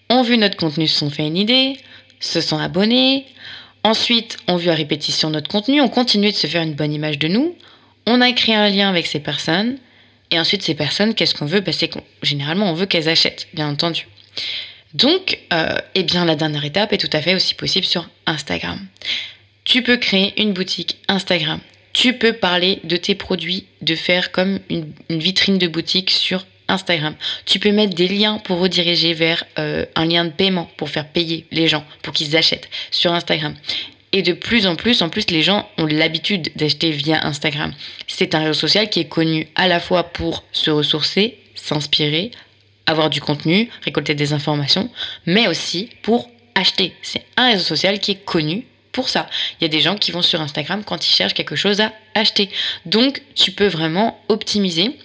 ont 0.09 0.21
vu 0.21 0.37
notre 0.37 0.57
contenu, 0.57 0.87
se 0.87 0.99
sont 0.99 1.09
fait 1.09 1.25
une 1.27 1.37
idée, 1.37 1.77
se 2.19 2.41
sont 2.41 2.57
abonnés, 2.57 3.25
ensuite 3.83 4.37
ont 4.47 4.55
vu 4.55 4.69
à 4.69 4.75
répétition 4.75 5.29
notre 5.29 5.49
contenu, 5.49 5.81
ont 5.81 5.89
continué 5.89 6.31
de 6.31 6.37
se 6.37 6.47
faire 6.47 6.61
une 6.61 6.75
bonne 6.75 6.93
image 6.93 7.19
de 7.19 7.27
nous, 7.27 7.55
on 8.05 8.21
a 8.21 8.31
créé 8.31 8.55
un 8.55 8.69
lien 8.69 8.89
avec 8.89 9.07
ces 9.07 9.19
personnes, 9.19 9.77
et 10.29 10.39
ensuite 10.39 10.63
ces 10.63 10.75
personnes, 10.75 11.13
qu'est-ce 11.13 11.35
qu'on 11.35 11.45
veut? 11.45 11.59
Bah, 11.59 11.71
C'est 11.74 11.91
généralement 12.21 12.69
on 12.69 12.74
veut 12.74 12.85
qu'elles 12.85 13.09
achètent, 13.09 13.47
bien 13.53 13.69
entendu. 13.69 14.07
Donc, 14.93 15.39
euh, 15.53 15.77
eh 15.95 16.03
bien, 16.03 16.25
la 16.25 16.35
dernière 16.35 16.65
étape 16.65 16.93
est 16.93 16.97
tout 16.97 17.09
à 17.13 17.21
fait 17.21 17.35
aussi 17.35 17.55
possible 17.55 17.85
sur 17.85 18.09
Instagram. 18.25 18.79
Tu 19.63 19.83
peux 19.83 19.97
créer 19.97 20.39
une 20.41 20.53
boutique 20.53 20.97
Instagram. 21.07 21.59
Tu 21.93 22.13
peux 22.13 22.33
parler 22.33 22.79
de 22.83 22.97
tes 22.97 23.15
produits, 23.15 23.65
de 23.81 23.95
faire 23.95 24.31
comme 24.31 24.59
une, 24.69 24.93
vitrine 25.09 25.57
de 25.57 25.67
boutique 25.67 26.09
sur 26.09 26.45
Instagram. 26.67 27.15
Tu 27.45 27.59
peux 27.59 27.71
mettre 27.71 27.93
des 27.93 28.07
liens 28.07 28.39
pour 28.39 28.59
rediriger 28.59 29.13
vers 29.13 29.43
euh, 29.59 29.85
un 29.95 30.05
lien 30.05 30.25
de 30.25 30.31
paiement 30.31 30.69
pour 30.77 30.89
faire 30.89 31.07
payer 31.07 31.45
les 31.51 31.67
gens, 31.67 31.85
pour 32.01 32.13
qu'ils 32.13 32.35
achètent 32.37 32.69
sur 32.91 33.13
Instagram. 33.13 33.53
Et 34.13 34.24
de 34.24 34.33
plus 34.33 34.67
en 34.67 34.75
plus, 34.75 35.01
en 35.01 35.09
plus, 35.09 35.29
les 35.29 35.43
gens 35.43 35.69
ont 35.77 35.85
l'habitude 35.85 36.51
d'acheter 36.55 36.91
via 36.91 37.25
Instagram. 37.25 37.74
C'est 38.07 38.35
un 38.35 38.39
réseau 38.39 38.53
social 38.53 38.89
qui 38.89 39.01
est 39.01 39.07
connu 39.07 39.47
à 39.55 39.67
la 39.67 39.79
fois 39.79 40.03
pour 40.03 40.43
se 40.51 40.71
ressourcer, 40.71 41.37
s'inspirer, 41.55 42.31
avoir 42.87 43.09
du 43.09 43.21
contenu, 43.21 43.69
récolter 43.83 44.15
des 44.15 44.33
informations, 44.33 44.89
mais 45.25 45.47
aussi 45.47 45.89
pour 46.01 46.29
acheter. 46.55 46.93
C'est 47.01 47.24
un 47.37 47.51
réseau 47.51 47.63
social 47.63 48.00
qui 48.00 48.11
est 48.11 48.25
connu 48.25 48.65
pour 48.91 49.09
ça. 49.09 49.29
Il 49.59 49.63
y 49.63 49.65
a 49.65 49.69
des 49.69 49.81
gens 49.81 49.95
qui 49.95 50.11
vont 50.11 50.21
sur 50.21 50.41
Instagram 50.41 50.83
quand 50.85 51.07
ils 51.07 51.11
cherchent 51.11 51.33
quelque 51.33 51.55
chose 51.55 51.81
à 51.81 51.93
acheter. 52.15 52.49
Donc, 52.85 53.21
tu 53.35 53.51
peux 53.51 53.67
vraiment 53.67 54.19
optimiser 54.27 54.97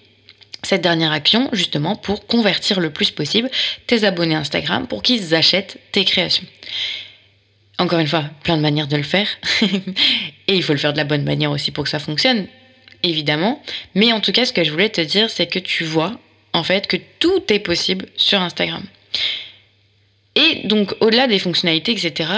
cette 0.62 0.82
dernière 0.82 1.12
action 1.12 1.48
justement 1.52 1.94
pour 1.94 2.26
convertir 2.26 2.80
le 2.80 2.90
plus 2.90 3.10
possible 3.10 3.50
tes 3.86 4.04
abonnés 4.04 4.34
Instagram 4.34 4.86
pour 4.86 5.02
qu'ils 5.02 5.34
achètent 5.34 5.78
tes 5.92 6.04
créations. 6.04 6.44
Encore 7.78 7.98
une 7.98 8.06
fois, 8.06 8.24
plein 8.42 8.56
de 8.56 8.62
manières 8.62 8.88
de 8.88 8.96
le 8.96 9.02
faire. 9.02 9.28
Et 10.48 10.54
il 10.54 10.62
faut 10.62 10.72
le 10.72 10.78
faire 10.78 10.92
de 10.92 10.98
la 10.98 11.04
bonne 11.04 11.24
manière 11.24 11.50
aussi 11.50 11.70
pour 11.70 11.84
que 11.84 11.90
ça 11.90 11.98
fonctionne, 11.98 12.46
évidemment. 13.02 13.62
Mais 13.94 14.12
en 14.12 14.20
tout 14.20 14.32
cas, 14.32 14.46
ce 14.46 14.52
que 14.52 14.64
je 14.64 14.70
voulais 14.70 14.88
te 14.88 15.00
dire, 15.00 15.30
c'est 15.30 15.46
que 15.46 15.58
tu 15.58 15.84
vois 15.84 16.18
en 16.52 16.64
fait 16.64 16.86
que 16.86 16.96
tout 17.18 17.42
est 17.50 17.58
possible 17.58 18.06
sur 18.16 18.40
Instagram. 18.40 18.82
Et 20.36 20.62
donc, 20.64 20.94
au-delà 21.00 21.26
des 21.26 21.38
fonctionnalités, 21.38 21.92
etc., 21.92 22.30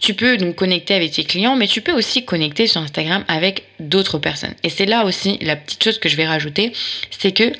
tu 0.00 0.14
peux 0.14 0.36
donc 0.38 0.56
connecter 0.56 0.94
avec 0.94 1.12
tes 1.12 1.24
clients, 1.24 1.56
mais 1.56 1.68
tu 1.68 1.82
peux 1.82 1.92
aussi 1.92 2.24
connecter 2.24 2.66
sur 2.66 2.80
Instagram 2.80 3.24
avec 3.28 3.64
d'autres 3.78 4.18
personnes. 4.18 4.54
Et 4.62 4.70
c'est 4.70 4.86
là 4.86 5.04
aussi 5.04 5.38
la 5.42 5.56
petite 5.56 5.84
chose 5.84 5.98
que 5.98 6.08
je 6.08 6.16
vais 6.16 6.26
rajouter, 6.26 6.72
c'est 7.10 7.32
que 7.32 7.52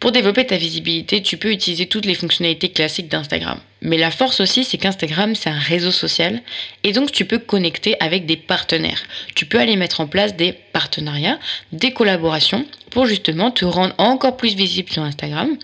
pour 0.00 0.12
développer 0.12 0.46
ta 0.46 0.56
visibilité, 0.56 1.22
tu 1.22 1.36
peux 1.36 1.50
utiliser 1.50 1.86
toutes 1.86 2.04
les 2.04 2.14
fonctionnalités 2.14 2.68
classiques 2.68 3.08
d'Instagram. 3.08 3.58
Mais 3.82 3.96
la 3.96 4.12
force 4.12 4.40
aussi, 4.40 4.62
c'est 4.62 4.78
qu'Instagram, 4.78 5.34
c'est 5.34 5.50
un 5.50 5.58
réseau 5.58 5.90
social. 5.90 6.40
Et 6.84 6.92
donc, 6.92 7.10
tu 7.10 7.24
peux 7.24 7.38
connecter 7.38 7.96
avec 8.00 8.24
des 8.24 8.36
partenaires. 8.36 9.02
Tu 9.34 9.44
peux 9.44 9.58
aller 9.58 9.76
mettre 9.76 10.00
en 10.00 10.06
place 10.06 10.36
des 10.36 10.52
partenariats, 10.52 11.38
des 11.72 11.92
collaborations 11.92 12.64
pour 12.90 13.06
justement 13.06 13.50
te 13.50 13.64
rendre 13.64 13.94
encore 13.98 14.36
plus 14.36 14.54
visible 14.54 14.90
sur 14.90 15.02
Instagram 15.02 15.56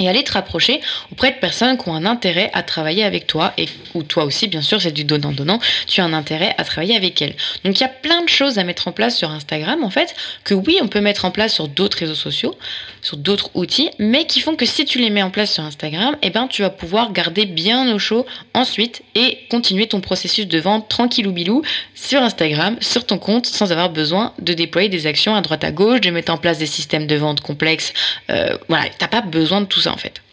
et 0.00 0.08
aller 0.08 0.24
te 0.24 0.32
rapprocher 0.32 0.80
auprès 1.12 1.30
de 1.30 1.36
personnes 1.36 1.78
qui 1.78 1.88
ont 1.88 1.94
un 1.94 2.04
intérêt 2.04 2.50
à 2.52 2.62
travailler 2.62 3.04
avec 3.04 3.26
toi 3.26 3.52
et 3.56 3.68
ou 3.94 4.02
toi 4.02 4.24
aussi 4.24 4.48
bien 4.48 4.62
sûr 4.62 4.80
c'est 4.80 4.92
du 4.92 5.04
donnant 5.04 5.32
donnant 5.32 5.60
tu 5.86 6.00
as 6.00 6.04
un 6.04 6.12
intérêt 6.12 6.54
à 6.58 6.64
travailler 6.64 6.96
avec 6.96 7.22
elles. 7.22 7.34
Donc 7.64 7.78
il 7.78 7.82
y 7.82 7.86
a 7.86 7.88
plein 7.88 8.22
de 8.22 8.28
choses 8.28 8.58
à 8.58 8.64
mettre 8.64 8.88
en 8.88 8.92
place 8.92 9.16
sur 9.16 9.30
Instagram 9.30 9.84
en 9.84 9.90
fait 9.90 10.14
que 10.42 10.54
oui 10.54 10.78
on 10.82 10.88
peut 10.88 11.00
mettre 11.00 11.24
en 11.24 11.30
place 11.30 11.54
sur 11.54 11.68
d'autres 11.68 11.98
réseaux 11.98 12.14
sociaux 12.14 12.56
sur 13.04 13.16
d'autres 13.16 13.50
outils 13.54 13.90
mais 14.00 14.26
qui 14.26 14.40
font 14.40 14.56
que 14.56 14.66
si 14.66 14.84
tu 14.84 14.98
les 14.98 15.10
mets 15.10 15.22
en 15.22 15.30
place 15.30 15.52
sur 15.52 15.62
Instagram 15.62 16.16
eh 16.22 16.30
ben 16.30 16.48
tu 16.48 16.62
vas 16.62 16.70
pouvoir 16.70 17.12
garder 17.12 17.46
bien 17.46 17.94
au 17.94 18.00
chaud 18.00 18.26
ensuite 18.54 19.02
et 19.14 19.38
continuer 19.48 19.86
ton 19.86 20.00
processus 20.00 20.48
de 20.48 20.58
vente 20.58 20.88
tranquille 20.88 21.28
ou 21.28 21.32
bilou 21.32 21.62
sur 21.94 22.20
Instagram 22.20 22.76
sur 22.80 23.06
ton 23.06 23.18
compte 23.18 23.46
sans 23.46 23.70
avoir 23.70 23.90
besoin 23.90 24.32
de 24.40 24.52
déployer 24.52 24.88
des 24.88 25.06
actions 25.06 25.36
à 25.36 25.40
droite 25.40 25.62
à 25.62 25.70
gauche 25.70 26.00
de 26.00 26.10
mettre 26.10 26.32
en 26.32 26.38
place 26.38 26.58
des 26.58 26.66
systèmes 26.66 27.06
de 27.06 27.14
vente 27.14 27.40
complexes 27.40 27.92
euh, 28.30 28.58
voilà 28.68 28.86
t'as 28.98 29.08
pas 29.08 29.20
besoin 29.20 29.60
de 29.60 29.66
tout 29.66 29.86
en 29.86 29.96
fait. 29.96 30.23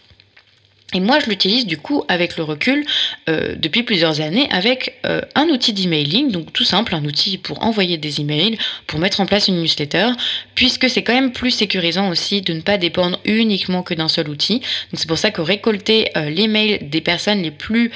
Et 0.93 0.99
moi, 0.99 1.19
je 1.19 1.27
l'utilise 1.27 1.65
du 1.65 1.77
coup 1.77 2.03
avec 2.09 2.35
le 2.35 2.43
recul 2.43 2.85
euh, 3.29 3.55
depuis 3.57 3.83
plusieurs 3.83 4.19
années 4.19 4.49
avec 4.51 4.99
euh, 5.05 5.21
un 5.35 5.45
outil 5.45 5.71
d'emailing, 5.71 6.31
donc 6.31 6.51
tout 6.51 6.65
simple, 6.65 6.95
un 6.95 7.05
outil 7.05 7.37
pour 7.37 7.63
envoyer 7.63 7.97
des 7.97 8.19
emails, 8.19 8.57
pour 8.87 8.99
mettre 8.99 9.21
en 9.21 9.25
place 9.25 9.47
une 9.47 9.61
newsletter, 9.61 10.09
puisque 10.53 10.89
c'est 10.89 11.01
quand 11.01 11.13
même 11.13 11.31
plus 11.31 11.51
sécurisant 11.51 12.09
aussi 12.09 12.41
de 12.41 12.53
ne 12.53 12.61
pas 12.61 12.77
dépendre 12.77 13.19
uniquement 13.23 13.83
que 13.83 13.93
d'un 13.93 14.09
seul 14.09 14.27
outil. 14.27 14.59
Donc 14.59 14.95
c'est 14.95 15.07
pour 15.07 15.17
ça 15.17 15.31
que 15.31 15.39
récolter 15.39 16.09
euh, 16.17 16.29
les 16.29 16.47
mails 16.47 16.89
des 16.89 17.01
personnes 17.01 17.41
les 17.41 17.51
plus, 17.51 17.91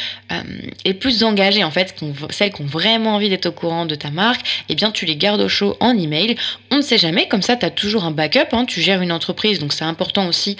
les 0.85 0.93
plus 0.93 1.23
engagées, 1.23 1.63
en 1.63 1.71
fait, 1.71 1.95
celles 2.29 2.51
qui 2.51 2.61
ont 2.61 2.65
vraiment 2.65 3.15
envie 3.15 3.29
d'être 3.29 3.47
au 3.47 3.51
courant 3.51 3.85
de 3.85 3.95
ta 3.95 4.09
marque, 4.09 4.45
eh 4.69 4.75
bien 4.75 4.91
tu 4.91 5.05
les 5.05 5.17
gardes 5.17 5.41
au 5.41 5.49
chaud 5.49 5.75
en 5.79 5.97
email. 5.97 6.35
On 6.71 6.77
ne 6.77 6.81
sait 6.81 6.97
jamais, 6.97 7.27
comme 7.27 7.41
ça 7.41 7.55
tu 7.55 7.65
as 7.65 7.69
toujours 7.69 8.05
un 8.05 8.11
backup, 8.11 8.53
hein. 8.53 8.65
tu 8.65 8.81
gères 8.81 9.01
une 9.01 9.11
entreprise, 9.11 9.59
donc 9.59 9.73
c'est 9.73 9.83
important 9.83 10.27
aussi 10.27 10.55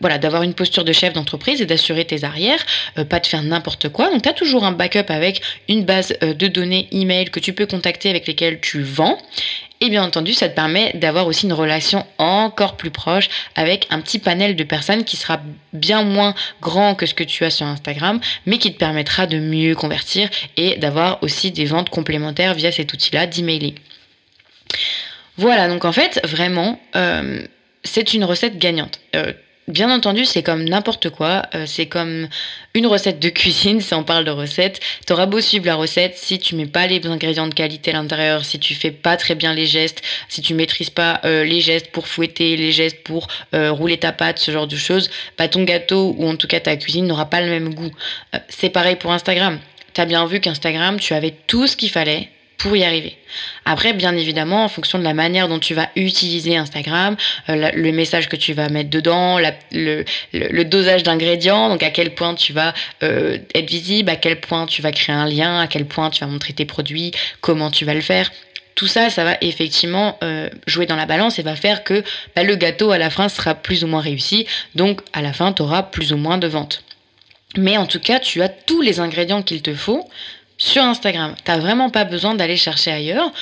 voilà, 0.00 0.18
d'avoir 0.18 0.42
une 0.42 0.54
posture 0.54 0.84
de 0.84 0.92
chef 0.92 1.12
d'entreprise 1.12 1.55
et 1.60 1.66
d'assurer 1.66 2.04
tes 2.04 2.24
arrières, 2.24 2.64
euh, 2.98 3.04
pas 3.04 3.20
de 3.20 3.26
faire 3.26 3.42
n'importe 3.42 3.88
quoi. 3.88 4.10
Donc 4.10 4.22
tu 4.22 4.28
as 4.28 4.32
toujours 4.32 4.64
un 4.64 4.72
backup 4.72 5.10
avec 5.10 5.42
une 5.68 5.84
base 5.84 6.16
euh, 6.22 6.34
de 6.34 6.46
données 6.46 6.88
email 6.92 7.30
que 7.30 7.40
tu 7.40 7.52
peux 7.52 7.66
contacter 7.66 8.10
avec 8.10 8.26
lesquelles 8.26 8.60
tu 8.60 8.82
vends. 8.82 9.18
Et 9.80 9.90
bien 9.90 10.02
entendu, 10.02 10.32
ça 10.32 10.48
te 10.48 10.54
permet 10.54 10.92
d'avoir 10.94 11.26
aussi 11.26 11.44
une 11.44 11.52
relation 11.52 12.06
encore 12.16 12.76
plus 12.76 12.90
proche 12.90 13.28
avec 13.56 13.86
un 13.90 14.00
petit 14.00 14.18
panel 14.18 14.56
de 14.56 14.64
personnes 14.64 15.04
qui 15.04 15.18
sera 15.18 15.40
bien 15.74 16.02
moins 16.02 16.34
grand 16.62 16.94
que 16.94 17.04
ce 17.04 17.12
que 17.12 17.24
tu 17.24 17.44
as 17.44 17.50
sur 17.50 17.66
Instagram, 17.66 18.18
mais 18.46 18.56
qui 18.56 18.72
te 18.72 18.78
permettra 18.78 19.26
de 19.26 19.38
mieux 19.38 19.74
convertir 19.74 20.30
et 20.56 20.76
d'avoir 20.76 21.22
aussi 21.22 21.50
des 21.50 21.66
ventes 21.66 21.90
complémentaires 21.90 22.54
via 22.54 22.72
cet 22.72 22.92
outil-là 22.94 23.26
d'emailing. 23.26 23.74
Voilà, 25.36 25.68
donc 25.68 25.84
en 25.84 25.92
fait, 25.92 26.20
vraiment, 26.24 26.80
euh, 26.94 27.42
c'est 27.84 28.14
une 28.14 28.24
recette 28.24 28.58
gagnante. 28.58 29.00
Bien 29.68 29.90
entendu, 29.90 30.24
c'est 30.24 30.44
comme 30.44 30.62
n'importe 30.62 31.10
quoi. 31.10 31.42
Euh, 31.56 31.66
c'est 31.66 31.86
comme 31.86 32.28
une 32.74 32.86
recette 32.86 33.18
de 33.18 33.28
cuisine, 33.30 33.80
si 33.80 33.94
on 33.94 34.04
parle 34.04 34.24
de 34.24 34.30
recette. 34.30 34.78
T'auras 35.06 35.26
beau 35.26 35.40
suivre 35.40 35.66
la 35.66 35.74
recette, 35.74 36.16
si 36.16 36.38
tu 36.38 36.54
mets 36.54 36.66
pas 36.66 36.86
les 36.86 37.04
ingrédients 37.04 37.48
de 37.48 37.54
qualité 37.54 37.90
à 37.90 37.94
l'intérieur, 37.94 38.44
si 38.44 38.60
tu 38.60 38.74
fais 38.74 38.92
pas 38.92 39.16
très 39.16 39.34
bien 39.34 39.54
les 39.54 39.66
gestes, 39.66 40.02
si 40.28 40.40
tu 40.40 40.54
maîtrises 40.54 40.90
pas 40.90 41.20
euh, 41.24 41.42
les 41.42 41.60
gestes 41.60 41.90
pour 41.90 42.06
fouetter, 42.06 42.56
les 42.56 42.70
gestes 42.70 43.02
pour 43.02 43.26
euh, 43.54 43.72
rouler 43.72 43.98
ta 43.98 44.12
pâte, 44.12 44.38
ce 44.38 44.52
genre 44.52 44.68
de 44.68 44.76
choses, 44.76 45.10
bah 45.36 45.48
ton 45.48 45.64
gâteau 45.64 46.14
ou 46.16 46.28
en 46.28 46.36
tout 46.36 46.46
cas 46.46 46.60
ta 46.60 46.76
cuisine 46.76 47.06
n'aura 47.08 47.28
pas 47.28 47.40
le 47.40 47.48
même 47.48 47.74
goût. 47.74 47.90
c'est 48.48 48.70
pareil 48.70 48.94
pour 48.94 49.10
Instagram. 49.10 49.58
T'as 49.94 50.04
bien 50.04 50.26
vu 50.26 50.38
qu'Instagram, 50.38 51.00
tu 51.00 51.12
avais 51.12 51.34
tout 51.48 51.66
ce 51.66 51.76
qu'il 51.76 51.90
fallait 51.90 52.28
pour 52.58 52.76
y 52.76 52.84
arriver. 52.84 53.16
Après, 53.64 53.92
bien 53.92 54.16
évidemment, 54.16 54.64
en 54.64 54.68
fonction 54.68 54.98
de 54.98 55.04
la 55.04 55.14
manière 55.14 55.48
dont 55.48 55.58
tu 55.58 55.74
vas 55.74 55.88
utiliser 55.96 56.56
Instagram, 56.56 57.16
euh, 57.48 57.70
le 57.74 57.92
message 57.92 58.28
que 58.28 58.36
tu 58.36 58.52
vas 58.52 58.68
mettre 58.68 58.90
dedans, 58.90 59.38
le, 59.72 60.04
dosage 60.64 61.02
d'ingrédients, 61.02 61.68
donc 61.68 61.82
à 61.82 61.90
quel 61.90 62.14
point 62.14 62.34
tu 62.34 62.52
vas 62.52 62.72
euh, 63.02 63.38
être 63.54 63.68
visible, 63.68 64.10
à 64.10 64.16
quel 64.16 64.40
point 64.40 64.66
tu 64.66 64.82
vas 64.82 64.92
créer 64.92 65.14
un 65.14 65.26
lien, 65.26 65.60
à 65.60 65.66
quel 65.66 65.86
point 65.86 66.10
tu 66.10 66.20
vas 66.20 66.30
montrer 66.30 66.52
tes 66.52 66.64
produits, 66.64 67.12
comment 67.40 67.70
tu 67.70 67.84
vas 67.84 67.94
le 67.94 68.00
faire. 68.00 68.30
Tout 68.74 68.86
ça, 68.86 69.08
ça 69.08 69.24
va 69.24 69.38
effectivement 69.40 70.18
euh, 70.22 70.50
jouer 70.66 70.84
dans 70.84 70.96
la 70.96 71.06
balance 71.06 71.38
et 71.38 71.42
va 71.42 71.56
faire 71.56 71.82
que 71.82 72.04
bah, 72.34 72.42
le 72.42 72.56
gâteau 72.56 72.90
à 72.90 72.98
la 72.98 73.08
fin 73.08 73.30
sera 73.30 73.54
plus 73.54 73.84
ou 73.84 73.86
moins 73.86 74.02
réussi. 74.02 74.46
Donc 74.74 75.00
à 75.14 75.22
la 75.22 75.32
fin, 75.32 75.52
tu 75.52 75.62
auras 75.62 75.82
plus 75.82 76.12
ou 76.12 76.18
moins 76.18 76.36
de 76.36 76.46
ventes. 76.46 76.82
Mais 77.56 77.78
en 77.78 77.86
tout 77.86 78.00
cas, 78.00 78.20
tu 78.20 78.42
as 78.42 78.50
tous 78.50 78.82
les 78.82 79.00
ingrédients 79.00 79.42
qu'il 79.42 79.62
te 79.62 79.74
faut 79.74 80.06
sur 80.66 80.82
Instagram. 80.82 81.34
T'as 81.44 81.58
vraiment 81.58 81.90
pas 81.90 82.04
besoin 82.04 82.34
d'aller 82.34 82.56
chercher 82.56 82.92
ailleurs. 82.92 83.32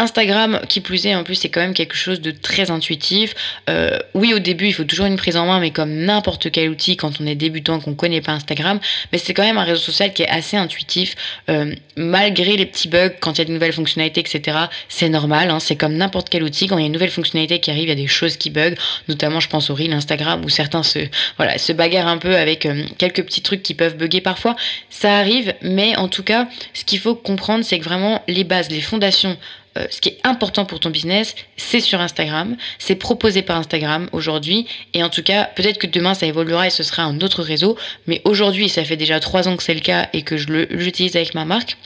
Instagram, 0.00 0.60
qui 0.68 0.80
plus 0.80 1.06
est, 1.06 1.14
en 1.16 1.24
plus, 1.24 1.34
c'est 1.34 1.48
quand 1.48 1.60
même 1.60 1.74
quelque 1.74 1.96
chose 1.96 2.20
de 2.20 2.30
très 2.30 2.70
intuitif. 2.70 3.34
Euh, 3.68 3.98
oui, 4.14 4.32
au 4.32 4.38
début, 4.38 4.68
il 4.68 4.72
faut 4.72 4.84
toujours 4.84 5.06
une 5.06 5.16
prise 5.16 5.36
en 5.36 5.46
main, 5.46 5.58
mais 5.58 5.72
comme 5.72 5.92
n'importe 5.92 6.52
quel 6.52 6.70
outil, 6.70 6.96
quand 6.96 7.20
on 7.20 7.26
est 7.26 7.34
débutant, 7.34 7.80
qu'on 7.80 7.94
connaît 7.94 8.20
pas 8.20 8.30
Instagram, 8.30 8.78
mais 9.10 9.18
c'est 9.18 9.34
quand 9.34 9.42
même 9.42 9.58
un 9.58 9.64
réseau 9.64 9.80
social 9.80 10.12
qui 10.12 10.22
est 10.22 10.28
assez 10.28 10.56
intuitif. 10.56 11.16
Euh, 11.50 11.74
malgré 11.96 12.56
les 12.56 12.64
petits 12.64 12.86
bugs, 12.86 13.10
quand 13.20 13.32
il 13.32 13.38
y 13.38 13.42
a 13.42 13.44
de 13.46 13.52
nouvelles 13.52 13.72
fonctionnalités, 13.72 14.20
etc., 14.20 14.56
c'est 14.88 15.08
normal. 15.08 15.50
Hein, 15.50 15.58
c'est 15.58 15.74
comme 15.74 15.94
n'importe 15.94 16.28
quel 16.28 16.44
outil. 16.44 16.68
Quand 16.68 16.78
il 16.78 16.82
y 16.82 16.84
a 16.84 16.86
une 16.86 16.92
nouvelle 16.92 17.10
fonctionnalité 17.10 17.58
qui 17.58 17.72
arrive, 17.72 17.84
il 17.84 17.88
y 17.88 17.92
a 17.92 17.96
des 17.96 18.06
choses 18.06 18.36
qui 18.36 18.50
bug. 18.50 18.78
Notamment, 19.08 19.40
je 19.40 19.48
pense 19.48 19.68
au 19.68 19.74
Reel 19.74 19.92
Instagram, 19.92 20.44
où 20.44 20.48
certains 20.48 20.84
se, 20.84 21.00
voilà, 21.38 21.58
se 21.58 21.72
bagarrent 21.72 22.06
un 22.06 22.18
peu 22.18 22.36
avec 22.36 22.66
euh, 22.66 22.84
quelques 22.98 23.24
petits 23.24 23.42
trucs 23.42 23.64
qui 23.64 23.74
peuvent 23.74 23.96
bugger 23.96 24.20
parfois. 24.20 24.54
Ça 24.90 25.18
arrive, 25.18 25.54
mais 25.60 25.96
en 25.96 26.06
tout 26.06 26.22
cas, 26.22 26.46
ce 26.72 26.84
qu'il 26.84 27.00
faut 27.00 27.16
comprendre, 27.16 27.64
c'est 27.64 27.80
que 27.80 27.84
vraiment 27.84 28.22
les 28.28 28.44
bases, 28.44 28.70
les 28.70 28.80
fondations 28.80 29.36
euh, 29.76 29.86
ce 29.90 30.00
qui 30.00 30.08
est 30.10 30.18
important 30.24 30.64
pour 30.64 30.80
ton 30.80 30.90
business, 30.90 31.34
c'est 31.56 31.80
sur 31.80 32.00
Instagram, 32.00 32.56
c'est 32.78 32.94
proposé 32.94 33.42
par 33.42 33.56
Instagram 33.58 34.08
aujourd'hui, 34.12 34.66
et 34.94 35.02
en 35.02 35.10
tout 35.10 35.22
cas, 35.22 35.44
peut-être 35.44 35.78
que 35.78 35.86
demain 35.86 36.14
ça 36.14 36.26
évoluera 36.26 36.66
et 36.66 36.70
ce 36.70 36.82
sera 36.82 37.02
un 37.02 37.20
autre 37.20 37.42
réseau, 37.42 37.76
mais 38.06 38.22
aujourd'hui, 38.24 38.68
ça 38.68 38.84
fait 38.84 38.96
déjà 38.96 39.20
trois 39.20 39.48
ans 39.48 39.56
que 39.56 39.62
c'est 39.62 39.74
le 39.74 39.80
cas 39.80 40.08
et 40.12 40.22
que 40.22 40.36
je 40.36 40.48
l'utilise 40.48 41.16
avec 41.16 41.34
ma 41.34 41.44
marque 41.44 41.76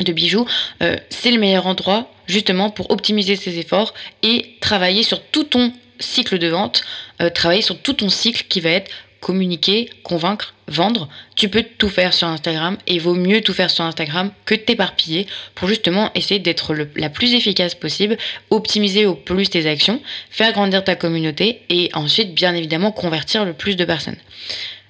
de 0.00 0.12
bijoux, 0.12 0.46
euh, 0.82 0.96
c'est 1.10 1.30
le 1.30 1.38
meilleur 1.38 1.66
endroit 1.66 2.10
justement 2.26 2.70
pour 2.70 2.90
optimiser 2.90 3.36
ses 3.36 3.58
efforts 3.58 3.94
et 4.22 4.56
travailler 4.60 5.02
sur 5.02 5.22
tout 5.22 5.44
ton 5.44 5.72
cycle 5.98 6.38
de 6.38 6.48
vente, 6.48 6.82
euh, 7.20 7.30
travailler 7.30 7.62
sur 7.62 7.78
tout 7.78 7.92
ton 7.92 8.08
cycle 8.08 8.46
qui 8.48 8.60
va 8.60 8.70
être 8.70 8.90
communiquer, 9.22 9.88
convaincre, 10.02 10.52
vendre, 10.66 11.08
tu 11.36 11.48
peux 11.48 11.64
tout 11.78 11.88
faire 11.88 12.12
sur 12.12 12.26
Instagram 12.26 12.76
et 12.86 12.98
vaut 12.98 13.14
mieux 13.14 13.40
tout 13.40 13.54
faire 13.54 13.70
sur 13.70 13.84
Instagram 13.84 14.30
que 14.44 14.54
t'éparpiller 14.54 15.26
pour 15.54 15.68
justement 15.68 16.10
essayer 16.14 16.40
d'être 16.40 16.74
la 16.96 17.08
plus 17.08 17.32
efficace 17.32 17.74
possible, 17.74 18.18
optimiser 18.50 19.06
au 19.06 19.14
plus 19.14 19.48
tes 19.48 19.66
actions, 19.66 20.02
faire 20.30 20.52
grandir 20.52 20.82
ta 20.82 20.96
communauté 20.96 21.62
et 21.70 21.88
ensuite 21.94 22.34
bien 22.34 22.54
évidemment 22.54 22.90
convertir 22.90 23.44
le 23.44 23.52
plus 23.52 23.76
de 23.76 23.84
personnes. 23.84 24.18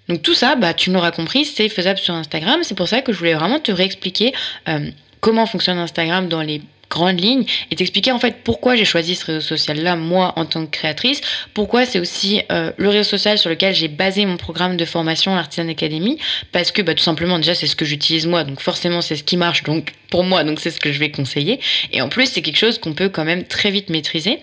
Donc 0.08 0.22
tout 0.22 0.34
ça, 0.34 0.56
bah, 0.56 0.74
tu 0.74 0.90
l'auras 0.90 1.10
compris, 1.10 1.44
c'est 1.44 1.68
faisable 1.68 1.98
sur 1.98 2.14
Instagram. 2.14 2.60
C'est 2.62 2.74
pour 2.74 2.88
ça 2.88 3.02
que 3.02 3.12
je 3.12 3.18
voulais 3.18 3.34
vraiment 3.34 3.60
te 3.60 3.70
réexpliquer 3.70 4.32
euh, 4.68 4.90
comment 5.20 5.46
fonctionne 5.46 5.78
Instagram 5.78 6.28
dans 6.28 6.42
les 6.42 6.62
grande 6.92 7.20
ligne 7.20 7.44
et 7.70 7.76
t'expliquer 7.76 8.12
en 8.12 8.18
fait 8.18 8.36
pourquoi 8.44 8.76
j'ai 8.76 8.84
choisi 8.84 9.14
ce 9.14 9.26
réseau 9.26 9.40
social-là, 9.40 9.96
moi, 9.96 10.34
en 10.36 10.44
tant 10.44 10.66
que 10.66 10.70
créatrice, 10.70 11.20
pourquoi 11.54 11.86
c'est 11.86 11.98
aussi 11.98 12.42
euh, 12.52 12.72
le 12.76 12.88
réseau 12.90 13.08
social 13.08 13.38
sur 13.38 13.50
lequel 13.50 13.74
j'ai 13.74 13.88
basé 13.88 14.26
mon 14.26 14.36
programme 14.36 14.76
de 14.76 14.84
formation, 14.84 15.34
l'Artisan 15.34 15.68
Academy, 15.68 16.18
parce 16.52 16.70
que 16.70 16.82
bah, 16.82 16.94
tout 16.94 17.02
simplement, 17.02 17.38
déjà, 17.38 17.54
c'est 17.54 17.66
ce 17.66 17.76
que 17.76 17.84
j'utilise 17.84 18.26
moi, 18.26 18.44
donc 18.44 18.60
forcément, 18.60 19.00
c'est 19.00 19.16
ce 19.16 19.24
qui 19.24 19.36
marche, 19.36 19.62
donc 19.62 19.92
pour 20.10 20.24
moi, 20.24 20.44
donc 20.44 20.60
c'est 20.60 20.70
ce 20.70 20.80
que 20.80 20.92
je 20.92 20.98
vais 20.98 21.10
conseiller. 21.10 21.58
Et 21.92 22.02
en 22.02 22.08
plus, 22.08 22.26
c'est 22.26 22.42
quelque 22.42 22.58
chose 22.58 22.78
qu'on 22.78 22.92
peut 22.92 23.08
quand 23.08 23.24
même 23.24 23.44
très 23.44 23.70
vite 23.70 23.88
maîtriser. 23.88 24.38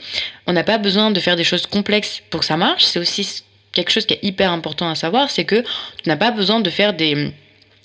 On 0.48 0.54
n'a 0.54 0.64
pas 0.64 0.80
besoin 0.80 1.12
de 1.12 1.20
faire 1.20 1.36
des 1.36 1.44
choses 1.44 1.68
complexes 1.68 2.22
pour 2.30 2.40
que 2.42 2.46
ça 2.46 2.58
marche, 2.58 2.84
c'est 2.84 3.00
aussi 3.00 3.44
quelque 3.72 3.92
chose 3.92 4.06
qui 4.06 4.16
est 4.16 4.24
hyper 4.24 4.52
important 4.52 4.90
à 4.90 4.96
savoir, 4.96 5.30
c'est 5.30 5.46
que 5.46 5.62
tu 6.02 6.10
n'as 6.10 6.18
pas 6.18 6.32
besoin 6.32 6.60
de 6.60 6.70
faire 6.70 6.94
des 6.94 7.32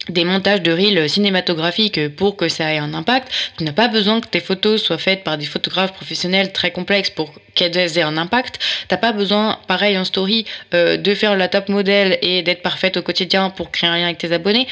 des 0.08 0.24
montages 0.24 0.62
de 0.62 0.72
reels 0.72 1.08
cinématographiques 1.08 2.14
pour 2.16 2.36
que 2.36 2.48
ça 2.48 2.72
ait 2.72 2.78
un 2.78 2.94
impact. 2.94 3.28
Tu 3.56 3.64
n'as 3.64 3.72
pas 3.72 3.88
besoin 3.88 4.20
que 4.20 4.28
tes 4.28 4.40
photos 4.40 4.82
soient 4.82 4.98
faites 4.98 5.24
par 5.24 5.38
des 5.38 5.46
photographes 5.46 5.92
professionnels 5.92 6.52
très 6.52 6.70
complexes 6.70 7.10
pour 7.10 7.32
qu'elles 7.54 7.76
aient 7.76 8.02
un 8.02 8.16
impact. 8.16 8.58
T'as 8.88 8.96
pas 8.96 9.12
besoin, 9.12 9.58
pareil 9.66 9.96
en 9.96 10.04
story, 10.04 10.44
euh, 10.74 10.96
de 10.96 11.14
faire 11.14 11.36
la 11.36 11.48
top 11.48 11.68
modèle 11.68 12.18
et 12.22 12.42
d'être 12.42 12.62
parfaite 12.62 12.96
au 12.96 13.02
quotidien 13.02 13.50
pour 13.50 13.70
créer 13.70 13.88
un 13.88 13.96
lien 13.96 14.04
avec 14.04 14.18
tes 14.18 14.32
abonnés. 14.32 14.66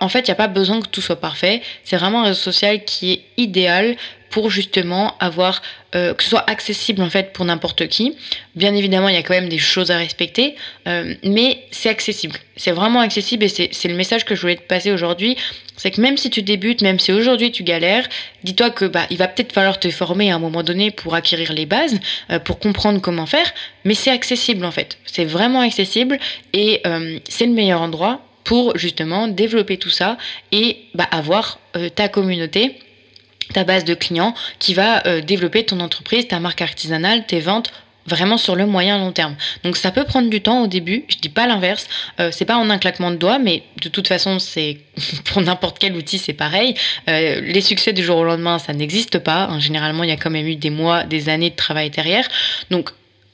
En 0.00 0.08
fait, 0.08 0.20
il 0.20 0.30
n'y 0.30 0.32
a 0.32 0.36
pas 0.36 0.48
besoin 0.48 0.80
que 0.80 0.88
tout 0.88 1.00
soit 1.00 1.20
parfait. 1.20 1.62
C'est 1.84 1.96
vraiment 1.96 2.22
un 2.22 2.24
réseau 2.24 2.40
social 2.40 2.84
qui 2.84 3.12
est 3.12 3.24
idéal 3.36 3.96
pour 4.32 4.50
justement 4.50 5.14
avoir 5.20 5.62
euh, 5.94 6.14
que 6.14 6.22
ce 6.24 6.30
soit 6.30 6.48
accessible 6.50 7.02
en 7.02 7.10
fait 7.10 7.34
pour 7.34 7.44
n'importe 7.44 7.86
qui. 7.86 8.16
Bien 8.56 8.74
évidemment, 8.74 9.08
il 9.08 9.14
y 9.14 9.18
a 9.18 9.22
quand 9.22 9.34
même 9.34 9.50
des 9.50 9.58
choses 9.58 9.90
à 9.90 9.98
respecter, 9.98 10.56
euh, 10.88 11.14
mais 11.22 11.58
c'est 11.70 11.90
accessible. 11.90 12.36
C'est 12.56 12.72
vraiment 12.72 13.00
accessible 13.00 13.44
et 13.44 13.48
c'est 13.48 13.88
le 13.88 13.94
message 13.94 14.24
que 14.24 14.34
je 14.34 14.40
voulais 14.40 14.56
te 14.56 14.62
passer 14.62 14.90
aujourd'hui. 14.90 15.36
C'est 15.76 15.90
que 15.90 16.00
même 16.00 16.16
si 16.16 16.30
tu 16.30 16.42
débutes, 16.42 16.80
même 16.80 16.98
si 16.98 17.12
aujourd'hui 17.12 17.52
tu 17.52 17.62
galères, 17.62 18.08
dis-toi 18.42 18.70
que 18.70 18.86
bah 18.86 19.06
il 19.10 19.18
va 19.18 19.28
peut-être 19.28 19.52
falloir 19.52 19.78
te 19.78 19.90
former 19.90 20.32
à 20.32 20.36
un 20.36 20.38
moment 20.38 20.62
donné 20.62 20.90
pour 20.90 21.14
acquérir 21.14 21.52
les 21.52 21.66
bases, 21.66 22.00
euh, 22.30 22.38
pour 22.38 22.58
comprendre 22.58 23.02
comment 23.02 23.26
faire, 23.26 23.52
mais 23.84 23.94
c'est 23.94 24.10
accessible 24.10 24.64
en 24.64 24.70
fait. 24.70 24.96
C'est 25.04 25.26
vraiment 25.26 25.60
accessible 25.60 26.18
et 26.54 26.82
c'est 27.28 27.46
le 27.46 27.52
meilleur 27.52 27.82
endroit 27.82 28.22
pour 28.44 28.76
justement 28.78 29.28
développer 29.28 29.76
tout 29.76 29.90
ça 29.90 30.16
et 30.52 30.78
bah, 30.94 31.06
avoir 31.10 31.58
ta 31.94 32.08
communauté 32.08 32.78
ta 33.48 33.64
base 33.64 33.84
de 33.84 33.94
clients 33.94 34.34
qui 34.58 34.74
va 34.74 35.06
euh, 35.06 35.20
développer 35.20 35.64
ton 35.64 35.80
entreprise, 35.80 36.28
ta 36.28 36.40
marque 36.40 36.62
artisanale, 36.62 37.26
tes 37.26 37.40
ventes 37.40 37.72
vraiment 38.06 38.36
sur 38.36 38.56
le 38.56 38.66
moyen 38.66 38.98
long 38.98 39.12
terme. 39.12 39.36
Donc 39.64 39.76
ça 39.76 39.90
peut 39.90 40.04
prendre 40.04 40.28
du 40.28 40.40
temps 40.40 40.62
au 40.62 40.66
début, 40.66 41.04
je 41.08 41.16
dis 41.16 41.28
pas 41.28 41.46
l'inverse, 41.46 41.88
euh, 42.20 42.30
c'est 42.32 42.44
pas 42.44 42.56
en 42.56 42.68
un 42.70 42.78
claquement 42.78 43.10
de 43.10 43.16
doigts, 43.16 43.38
mais 43.38 43.62
de 43.80 43.88
toute 43.88 44.08
façon 44.08 44.38
c'est 44.38 44.78
pour 45.24 45.42
n'importe 45.42 45.78
quel 45.78 45.94
outil 45.94 46.18
c'est 46.18 46.32
pareil. 46.32 46.74
Euh, 47.08 47.40
les 47.40 47.60
succès 47.60 47.92
du 47.92 48.02
jour 48.02 48.18
au 48.18 48.24
lendemain 48.24 48.58
ça 48.58 48.72
n'existe 48.72 49.18
pas, 49.18 49.44
hein, 49.44 49.60
généralement 49.60 50.04
il 50.04 50.10
y 50.10 50.12
a 50.12 50.16
quand 50.16 50.30
même 50.30 50.46
eu 50.46 50.56
des 50.56 50.70
mois, 50.70 51.04
des 51.04 51.28
années 51.28 51.50
de 51.50 51.56
travail 51.56 51.90
derrière. 51.90 52.26
Donc 52.70 52.90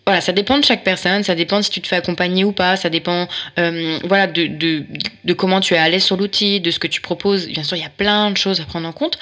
voilà, 0.07 0.23
ça 0.23 0.33
dépend 0.33 0.59
de 0.59 0.65
chaque 0.65 0.85
personne, 0.85 1.23
ça 1.23 1.35
dépend 1.35 1.61
si 1.61 1.69
tu 1.69 1.83
te 1.83 1.87
fais 1.87 1.97
accompagner 1.97 2.43
ou 2.43 2.53
pas, 2.53 2.77
ça 2.77 2.89
dépend 2.89 3.29
voilà 3.57 4.27
de, 4.27 4.47
de, 4.47 4.87
de, 5.25 5.33
comment 5.35 5.61
tu 5.61 5.75
es 5.75 5.91
l'aise 5.91 6.03
sur 6.03 6.17
l'outil, 6.17 6.61
de 6.61 6.71
ce 6.71 6.79
que 6.79 6.87
tu 6.87 7.03
proposes. 7.03 7.47
Bien 7.47 7.63
sûr, 7.63 7.77
il 7.77 7.83
y 7.83 7.87
a 7.87 7.91
plein 7.91 8.31
de 8.31 8.37
choses 8.39 8.59
à 8.63 8.65
prendre 8.65 8.89
en 8.89 8.93
compte. 8.93 9.19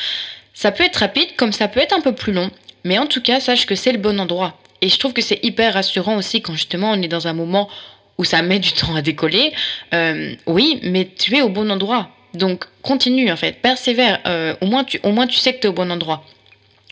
Ça 0.57 0.73
peut 0.73 0.85
être 0.85 0.97
rapide 0.97 1.37
comme 1.37 1.53
ça 1.53 1.69
peut 1.69 1.81
être 1.81 1.93
un 1.93 2.01
peu 2.01 2.15
plus 2.15 2.33
long, 2.33 2.51
mais 2.83 2.99
en 2.99 3.05
tout 3.05 3.21
cas, 3.21 3.41
sache 3.41 3.67
que 3.67 3.75
c'est 3.75 3.93
le 3.93 3.99
bon 3.99 4.19
endroit. 4.19 4.59
Et 4.81 4.89
je 4.89 4.99
trouve 4.99 5.13
que 5.13 5.21
c'est 5.21 5.39
hyper 5.45 5.75
rassurant 5.75 6.17
aussi 6.17 6.41
quand 6.41 6.55
justement 6.55 6.93
on 6.93 7.03
est 7.03 7.09
dans 7.09 7.29
un 7.29 7.35
moment 7.35 7.69
où 8.17 8.25
ça 8.25 8.41
met 8.41 8.59
du 8.59 8.73
temps 8.73 8.97
à 8.97 9.03
décoller. 9.03 9.53
Euh, 9.93 10.35
oui, 10.47 10.81
mais 10.83 11.11
tu 11.15 11.37
es 11.37 11.43
au 11.43 11.51
bon 11.51 11.71
endroit. 11.71 12.09
Donc 12.33 12.65
continue 12.81 13.31
en 13.31 13.37
fait, 13.37 13.61
persévère. 13.61 14.19
Euh, 14.25 14.57
au, 14.63 14.67
moins 14.67 14.85
tu, 14.85 14.99
au 15.03 15.13
moins 15.13 15.27
tu 15.27 15.37
sais 15.37 15.55
que 15.55 15.61
tu 15.61 15.67
au 15.67 15.75
bon 15.75 15.93
endroit 15.93 16.25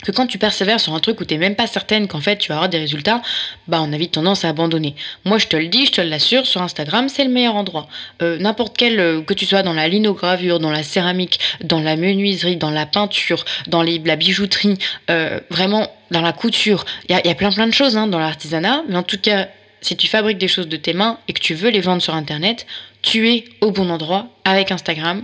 que 0.04 0.12
quand 0.12 0.26
tu 0.26 0.38
persévères 0.38 0.78
sur 0.78 0.94
un 0.94 1.00
truc 1.00 1.20
où 1.20 1.24
tu 1.24 1.34
n'es 1.34 1.40
même 1.40 1.56
pas 1.56 1.66
certaine 1.66 2.06
qu'en 2.06 2.20
fait 2.20 2.36
tu 2.36 2.48
vas 2.48 2.56
avoir 2.56 2.68
des 2.68 2.78
résultats, 2.78 3.22
bah 3.66 3.80
on 3.82 3.92
a 3.92 3.96
vite 3.96 4.12
tendance 4.12 4.44
à 4.44 4.50
abandonner. 4.50 4.94
Moi 5.24 5.38
je 5.38 5.46
te 5.46 5.56
le 5.56 5.66
dis, 5.66 5.86
je 5.86 5.92
te 5.92 6.00
l'assure, 6.00 6.46
sur 6.46 6.62
Instagram 6.62 7.08
c'est 7.08 7.24
le 7.24 7.30
meilleur 7.30 7.56
endroit. 7.56 7.88
Euh, 8.22 8.38
n'importe 8.38 8.76
quel, 8.76 9.00
euh, 9.00 9.22
que 9.22 9.34
tu 9.34 9.46
sois 9.46 9.62
dans 9.62 9.72
la 9.72 9.88
linogravure, 9.88 10.60
dans 10.60 10.70
la 10.70 10.82
céramique, 10.82 11.40
dans 11.62 11.80
la 11.80 11.96
menuiserie, 11.96 12.56
dans 12.56 12.70
la 12.70 12.86
peinture, 12.86 13.44
dans 13.66 13.82
la 13.82 14.16
bijouterie, 14.16 14.78
euh, 15.10 15.40
vraiment 15.50 15.90
dans 16.10 16.20
la 16.20 16.32
couture, 16.32 16.84
il 17.08 17.16
y 17.24 17.30
a, 17.30 17.34
plein 17.34 17.50
plein 17.50 17.66
de 17.66 17.72
choses 17.72 17.96
hein, 17.96 18.06
dans 18.06 18.20
l'artisanat, 18.20 18.84
mais 18.88 18.96
en 18.96 19.02
tout 19.02 19.18
cas 19.18 19.48
si 19.80 19.96
tu 19.96 20.06
fabriques 20.06 20.38
des 20.38 20.48
choses 20.48 20.68
de 20.68 20.76
tes 20.76 20.94
mains 20.94 21.18
et 21.28 21.32
que 21.32 21.40
tu 21.40 21.54
veux 21.54 21.68
les 21.68 21.80
vendre 21.80 22.00
sur 22.00 22.14
Internet, 22.14 22.66
tu 23.02 23.28
es 23.28 23.44
au 23.60 23.70
bon 23.70 23.90
endroit 23.90 24.28
avec 24.44 24.70
Instagram 24.70 25.22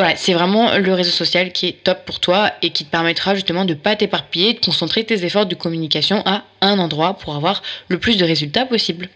voilà, 0.00 0.16
c'est 0.16 0.32
vraiment 0.32 0.78
le 0.78 0.94
réseau 0.94 1.10
social 1.10 1.52
qui 1.52 1.66
est 1.66 1.84
top 1.84 2.06
pour 2.06 2.20
toi 2.20 2.52
et 2.62 2.70
qui 2.70 2.86
te 2.86 2.90
permettra 2.90 3.34
justement 3.34 3.66
de 3.66 3.74
pas 3.74 3.96
t'éparpiller, 3.96 4.54
de 4.54 4.58
concentrer 4.58 5.04
tes 5.04 5.26
efforts 5.26 5.44
de 5.44 5.54
communication 5.54 6.22
à 6.24 6.44
un 6.62 6.78
endroit 6.78 7.18
pour 7.18 7.36
avoir 7.36 7.62
le 7.88 7.98
plus 7.98 8.16
de 8.16 8.24
résultats 8.24 8.64
possible. 8.64 9.10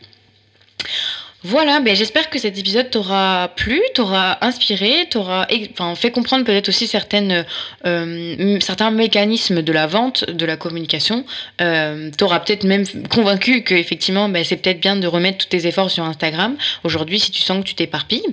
Voilà, 1.46 1.80
ben 1.80 1.94
j'espère 1.94 2.30
que 2.30 2.38
cet 2.38 2.58
épisode 2.58 2.88
t'aura 2.88 3.52
plu, 3.54 3.78
t'aura 3.92 4.42
inspiré, 4.42 5.06
t'aura 5.10 5.46
enfin, 5.72 5.94
fait 5.94 6.10
comprendre 6.10 6.42
peut-être 6.42 6.70
aussi 6.70 6.86
certaines, 6.86 7.44
euh, 7.84 8.58
certains 8.60 8.90
mécanismes 8.90 9.60
de 9.60 9.70
la 9.70 9.86
vente, 9.86 10.24
de 10.24 10.46
la 10.46 10.56
communication. 10.56 11.26
Euh, 11.60 12.10
t'aura 12.16 12.40
peut-être 12.40 12.64
même 12.64 12.86
convaincu 13.10 13.62
que 13.62 13.74
effectivement, 13.74 14.30
ben, 14.30 14.42
c'est 14.42 14.56
peut-être 14.56 14.80
bien 14.80 14.96
de 14.96 15.06
remettre 15.06 15.36
tous 15.36 15.48
tes 15.48 15.66
efforts 15.66 15.90
sur 15.90 16.04
Instagram 16.04 16.56
aujourd'hui 16.82 17.20
si 17.20 17.30
tu 17.30 17.42
sens 17.42 17.62
que 17.62 17.68
tu 17.68 17.74
t'éparpilles. 17.74 18.24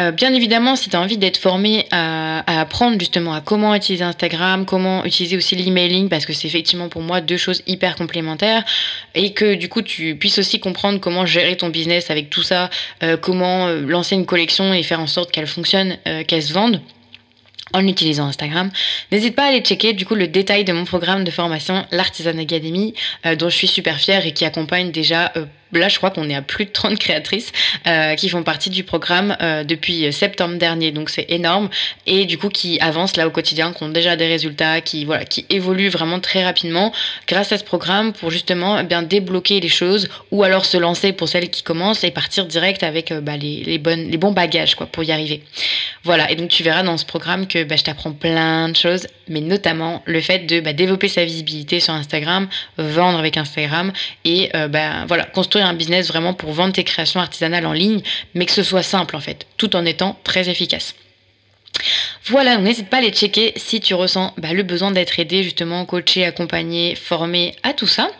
Euh, 0.00 0.10
bien 0.10 0.32
évidemment, 0.32 0.76
si 0.76 0.88
tu 0.88 0.96
as 0.96 1.00
envie 1.02 1.18
d'être 1.18 1.36
formé 1.36 1.84
à, 1.90 2.38
à, 2.50 2.62
apprendre 2.62 2.98
justement 2.98 3.34
à 3.34 3.42
comment 3.42 3.74
utiliser 3.74 4.04
Instagram, 4.04 4.64
comment 4.64 5.04
utiliser 5.04 5.36
aussi 5.36 5.56
l'emailing, 5.56 6.08
parce 6.08 6.24
que 6.24 6.32
c'est 6.32 6.48
effectivement 6.48 6.88
pour 6.88 7.02
moi 7.02 7.20
deux 7.20 7.36
choses 7.36 7.60
hyper 7.66 7.96
complémentaires, 7.96 8.64
et 9.14 9.34
que 9.34 9.56
du 9.56 9.68
coup 9.68 9.82
tu 9.82 10.16
puisses 10.16 10.38
aussi 10.38 10.58
comprendre 10.58 11.00
comment 11.00 11.26
gérer 11.26 11.54
ton 11.58 11.68
business 11.68 12.10
avec 12.10 12.30
tout 12.30 12.45
ça, 12.46 12.70
euh, 13.02 13.16
comment 13.16 13.66
euh, 13.66 13.80
lancer 13.80 14.14
une 14.14 14.26
collection 14.26 14.72
et 14.72 14.82
faire 14.82 15.00
en 15.00 15.06
sorte 15.06 15.30
qu'elle 15.30 15.46
fonctionne, 15.46 15.98
euh, 16.06 16.24
qu'elle 16.24 16.42
se 16.42 16.52
vende 16.52 16.80
en 17.72 17.86
utilisant 17.86 18.26
Instagram. 18.26 18.70
N'hésite 19.10 19.34
pas 19.34 19.44
à 19.44 19.48
aller 19.48 19.60
checker 19.60 19.92
du 19.92 20.06
coup 20.06 20.14
le 20.14 20.28
détail 20.28 20.64
de 20.64 20.72
mon 20.72 20.84
programme 20.84 21.24
de 21.24 21.30
formation, 21.32 21.84
l'Artisan 21.90 22.38
Academy, 22.38 22.94
dont 23.38 23.48
je 23.48 23.56
suis 23.56 23.66
super 23.66 23.98
fière 23.98 24.24
et 24.24 24.32
qui 24.32 24.44
accompagne 24.44 24.92
déjà 24.92 25.32
Là, 25.72 25.88
je 25.88 25.96
crois 25.96 26.10
qu'on 26.10 26.30
est 26.30 26.34
à 26.34 26.42
plus 26.42 26.66
de 26.66 26.70
30 26.70 26.96
créatrices 26.98 27.50
euh, 27.86 28.14
qui 28.14 28.28
font 28.28 28.44
partie 28.44 28.70
du 28.70 28.84
programme 28.84 29.36
euh, 29.42 29.64
depuis 29.64 30.12
septembre 30.12 30.56
dernier, 30.58 30.92
donc 30.92 31.10
c'est 31.10 31.26
énorme. 31.28 31.68
Et 32.06 32.24
du 32.24 32.38
coup, 32.38 32.50
qui 32.50 32.78
avancent 32.80 33.16
là 33.16 33.26
au 33.26 33.30
quotidien, 33.30 33.72
qui 33.72 33.82
ont 33.82 33.88
déjà 33.88 34.14
des 34.14 34.28
résultats, 34.28 34.80
qui 34.80 35.04
voilà, 35.04 35.24
qui 35.24 35.44
évoluent 35.50 35.88
vraiment 35.88 36.20
très 36.20 36.44
rapidement 36.44 36.92
grâce 37.26 37.50
à 37.50 37.58
ce 37.58 37.64
programme 37.64 38.12
pour 38.12 38.30
justement 38.30 38.78
eh 38.78 38.84
bien 38.84 39.02
débloquer 39.02 39.58
les 39.58 39.68
choses 39.68 40.08
ou 40.30 40.44
alors 40.44 40.64
se 40.64 40.76
lancer 40.76 41.12
pour 41.12 41.28
celles 41.28 41.50
qui 41.50 41.64
commencent 41.64 42.04
et 42.04 42.12
partir 42.12 42.46
direct 42.46 42.84
avec 42.84 43.10
euh, 43.10 43.20
bah, 43.20 43.36
les, 43.36 43.64
les, 43.64 43.78
bonnes, 43.78 44.08
les 44.08 44.18
bons 44.18 44.32
bagages 44.32 44.76
quoi 44.76 44.86
pour 44.86 45.02
y 45.02 45.10
arriver. 45.10 45.42
Voilà. 46.04 46.30
Et 46.30 46.36
donc 46.36 46.48
tu 46.48 46.62
verras 46.62 46.84
dans 46.84 46.96
ce 46.96 47.04
programme 47.04 47.48
que 47.48 47.64
bah, 47.64 47.74
je 47.74 47.82
t'apprends 47.82 48.12
plein 48.12 48.68
de 48.68 48.76
choses, 48.76 49.08
mais 49.28 49.40
notamment 49.40 50.02
le 50.06 50.20
fait 50.20 50.46
de 50.46 50.60
bah, 50.60 50.72
développer 50.72 51.08
sa 51.08 51.24
visibilité 51.24 51.80
sur 51.80 51.92
Instagram, 51.92 52.46
vendre 52.78 53.18
avec 53.18 53.36
Instagram 53.36 53.92
et 54.24 54.50
bah, 54.68 55.04
voilà 55.08 55.24
construire 55.24 55.55
un 55.62 55.74
business 55.74 56.08
vraiment 56.08 56.34
pour 56.34 56.52
vendre 56.52 56.72
tes 56.72 56.84
créations 56.84 57.20
artisanales 57.20 57.66
en 57.66 57.72
ligne, 57.72 58.02
mais 58.34 58.46
que 58.46 58.52
ce 58.52 58.62
soit 58.62 58.82
simple 58.82 59.16
en 59.16 59.20
fait, 59.20 59.46
tout 59.56 59.76
en 59.76 59.84
étant 59.84 60.18
très 60.24 60.48
efficace. 60.48 60.94
Voilà, 62.26 62.56
n'hésite 62.56 62.88
pas 62.88 62.98
à 62.98 63.00
les 63.00 63.10
checker 63.10 63.52
si 63.56 63.80
tu 63.80 63.94
ressens 63.94 64.32
bah, 64.38 64.52
le 64.52 64.62
besoin 64.62 64.90
d'être 64.90 65.18
aidé, 65.20 65.42
justement, 65.42 65.84
coaché, 65.84 66.24
accompagné, 66.24 66.94
formé 66.94 67.54
à 67.62 67.72
tout 67.72 67.86
ça. 67.86 68.10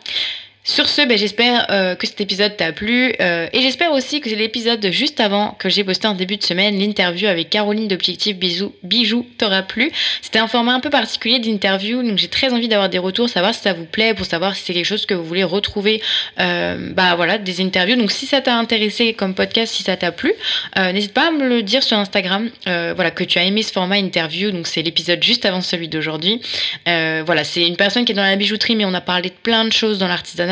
Sur 0.69 0.89
ce, 0.89 1.07
ben, 1.07 1.17
j'espère 1.17 1.69
euh, 1.71 1.95
que 1.95 2.09
cet 2.09 2.21
épisode 2.21 2.57
t'a 2.57 2.73
plu 2.73 3.15
euh, 3.21 3.47
et 3.53 3.63
j'espère 3.63 3.93
aussi 3.93 4.21
que 4.21 4.29
c'est 4.29 4.35
l'épisode 4.35 4.85
juste 4.91 5.21
avant 5.21 5.53
que 5.61 5.69
j'ai 5.69 5.85
posté 5.85 6.09
en 6.09 6.15
début 6.15 6.39
de 6.39 6.43
semaine, 6.43 6.77
l'interview 6.77 7.29
avec 7.29 7.51
Caroline 7.51 7.87
d'Objectif 7.87 8.37
Bijou, 8.37 8.75
Bijou 8.83 9.25
t'aura 9.39 9.63
plu. 9.63 9.93
C'était 10.23 10.41
un 10.41 10.49
format 10.49 10.75
un 10.75 10.81
peu 10.81 10.91
particulier 10.91 11.39
d'interview, 11.39 12.03
donc 12.03 12.19
j'ai 12.19 12.27
très 12.27 12.53
envie 12.53 12.67
d'avoir 12.67 12.89
des 12.89 12.99
retours, 12.99 13.29
savoir 13.29 13.55
si 13.55 13.61
ça 13.61 13.75
vous 13.75 13.85
plaît, 13.85 14.13
pour 14.13 14.27
savoir 14.27 14.57
si 14.57 14.65
c'est 14.65 14.75
quelque 14.75 14.87
chose 14.87 15.07
que 15.07 15.15
vous 15.15 15.23
voulez 15.23 15.45
retrouver, 15.45 16.03
euh, 16.41 16.91
bah 16.95 17.15
voilà, 17.15 17.39
des 17.39 17.61
interviews. 17.61 17.95
Donc 17.95 18.11
si 18.11 18.27
ça 18.27 18.41
t'a 18.41 18.57
intéressé 18.57 19.13
comme 19.13 19.35
podcast, 19.37 19.73
si 19.73 19.85
ça 19.85 19.97
t'a 19.97 20.11
plu, 20.11 20.33
n'hésite 20.77 21.15
pas 21.15 21.29
à 21.29 21.31
me 21.31 21.49
le 21.49 21.63
dire 21.63 21.85
sur 21.85 21.97
Instagram, 21.97 22.51
voilà, 22.65 23.13
que 23.13 23.23
tu 23.23 23.39
as 23.39 23.45
aimé 23.45 23.63
ce 23.63 23.71
format 23.71 23.99
interview, 23.99 24.51
donc 24.51 24.67
c'est 24.67 24.83
l'épisode 24.83 25.23
juste 25.23 25.45
avant 25.45 25.61
celui 25.61 25.87
d'aujourd'hui. 25.87 26.41
voilà, 26.85 27.45
c'est 27.45 27.65
une 27.65 27.77
personne 27.77 28.05
qui 28.05 28.11
est 28.11 28.17
dans 28.17 28.23
la 28.23 28.35
bijouterie, 28.35 28.75
mais 28.75 28.85
on 28.85 28.95
a 28.95 29.01
parlé 29.01 29.29
de 29.29 29.35
plein 29.41 29.65
de 29.65 29.73
choses 29.73 30.01
dans 30.01 30.09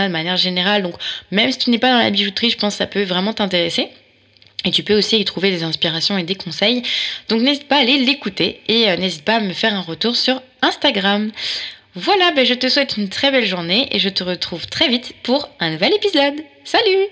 de 0.07 0.13
manière 0.13 0.37
générale. 0.37 0.83
Donc 0.83 0.95
même 1.31 1.51
si 1.51 1.59
tu 1.59 1.71
n'es 1.71 1.79
pas 1.79 1.91
dans 1.91 1.99
la 1.99 2.11
bijouterie, 2.11 2.51
je 2.51 2.59
pense 2.59 2.75
que 2.75 2.79
ça 2.79 2.87
peut 2.87 3.05
vraiment 3.05 3.33
t'intéresser. 3.33 3.89
Et 4.65 4.71
tu 4.71 4.83
peux 4.83 4.97
aussi 4.97 5.19
y 5.19 5.25
trouver 5.25 5.51
des 5.51 5.63
inspirations 5.63 6.17
et 6.17 6.23
des 6.23 6.35
conseils. 6.35 6.83
Donc 7.29 7.43
n'hésite 7.43 7.69
pas 7.69 7.77
à 7.77 7.81
aller 7.81 7.99
l'écouter 7.99 8.61
et 8.69 8.91
euh, 8.91 8.97
n'hésite 8.97 9.25
pas 9.25 9.37
à 9.37 9.41
me 9.41 9.53
faire 9.53 9.75
un 9.75 9.83
retour 9.83 10.17
sur 10.17 10.41
Instagram. 10.63 11.31
Voilà, 11.95 12.33
ben 12.33 12.45
je 12.45 12.55
te 12.55 12.69
souhaite 12.69 12.97
une 12.97 13.09
très 13.09 13.31
belle 13.31 13.47
journée 13.47 13.89
et 13.93 13.99
je 13.99 14.09
te 14.09 14.25
retrouve 14.25 14.67
très 14.67 14.89
vite 14.89 15.13
pour 15.23 15.49
un 15.61 15.71
nouvel 15.71 15.93
épisode. 15.95 16.35
Salut 16.65 17.09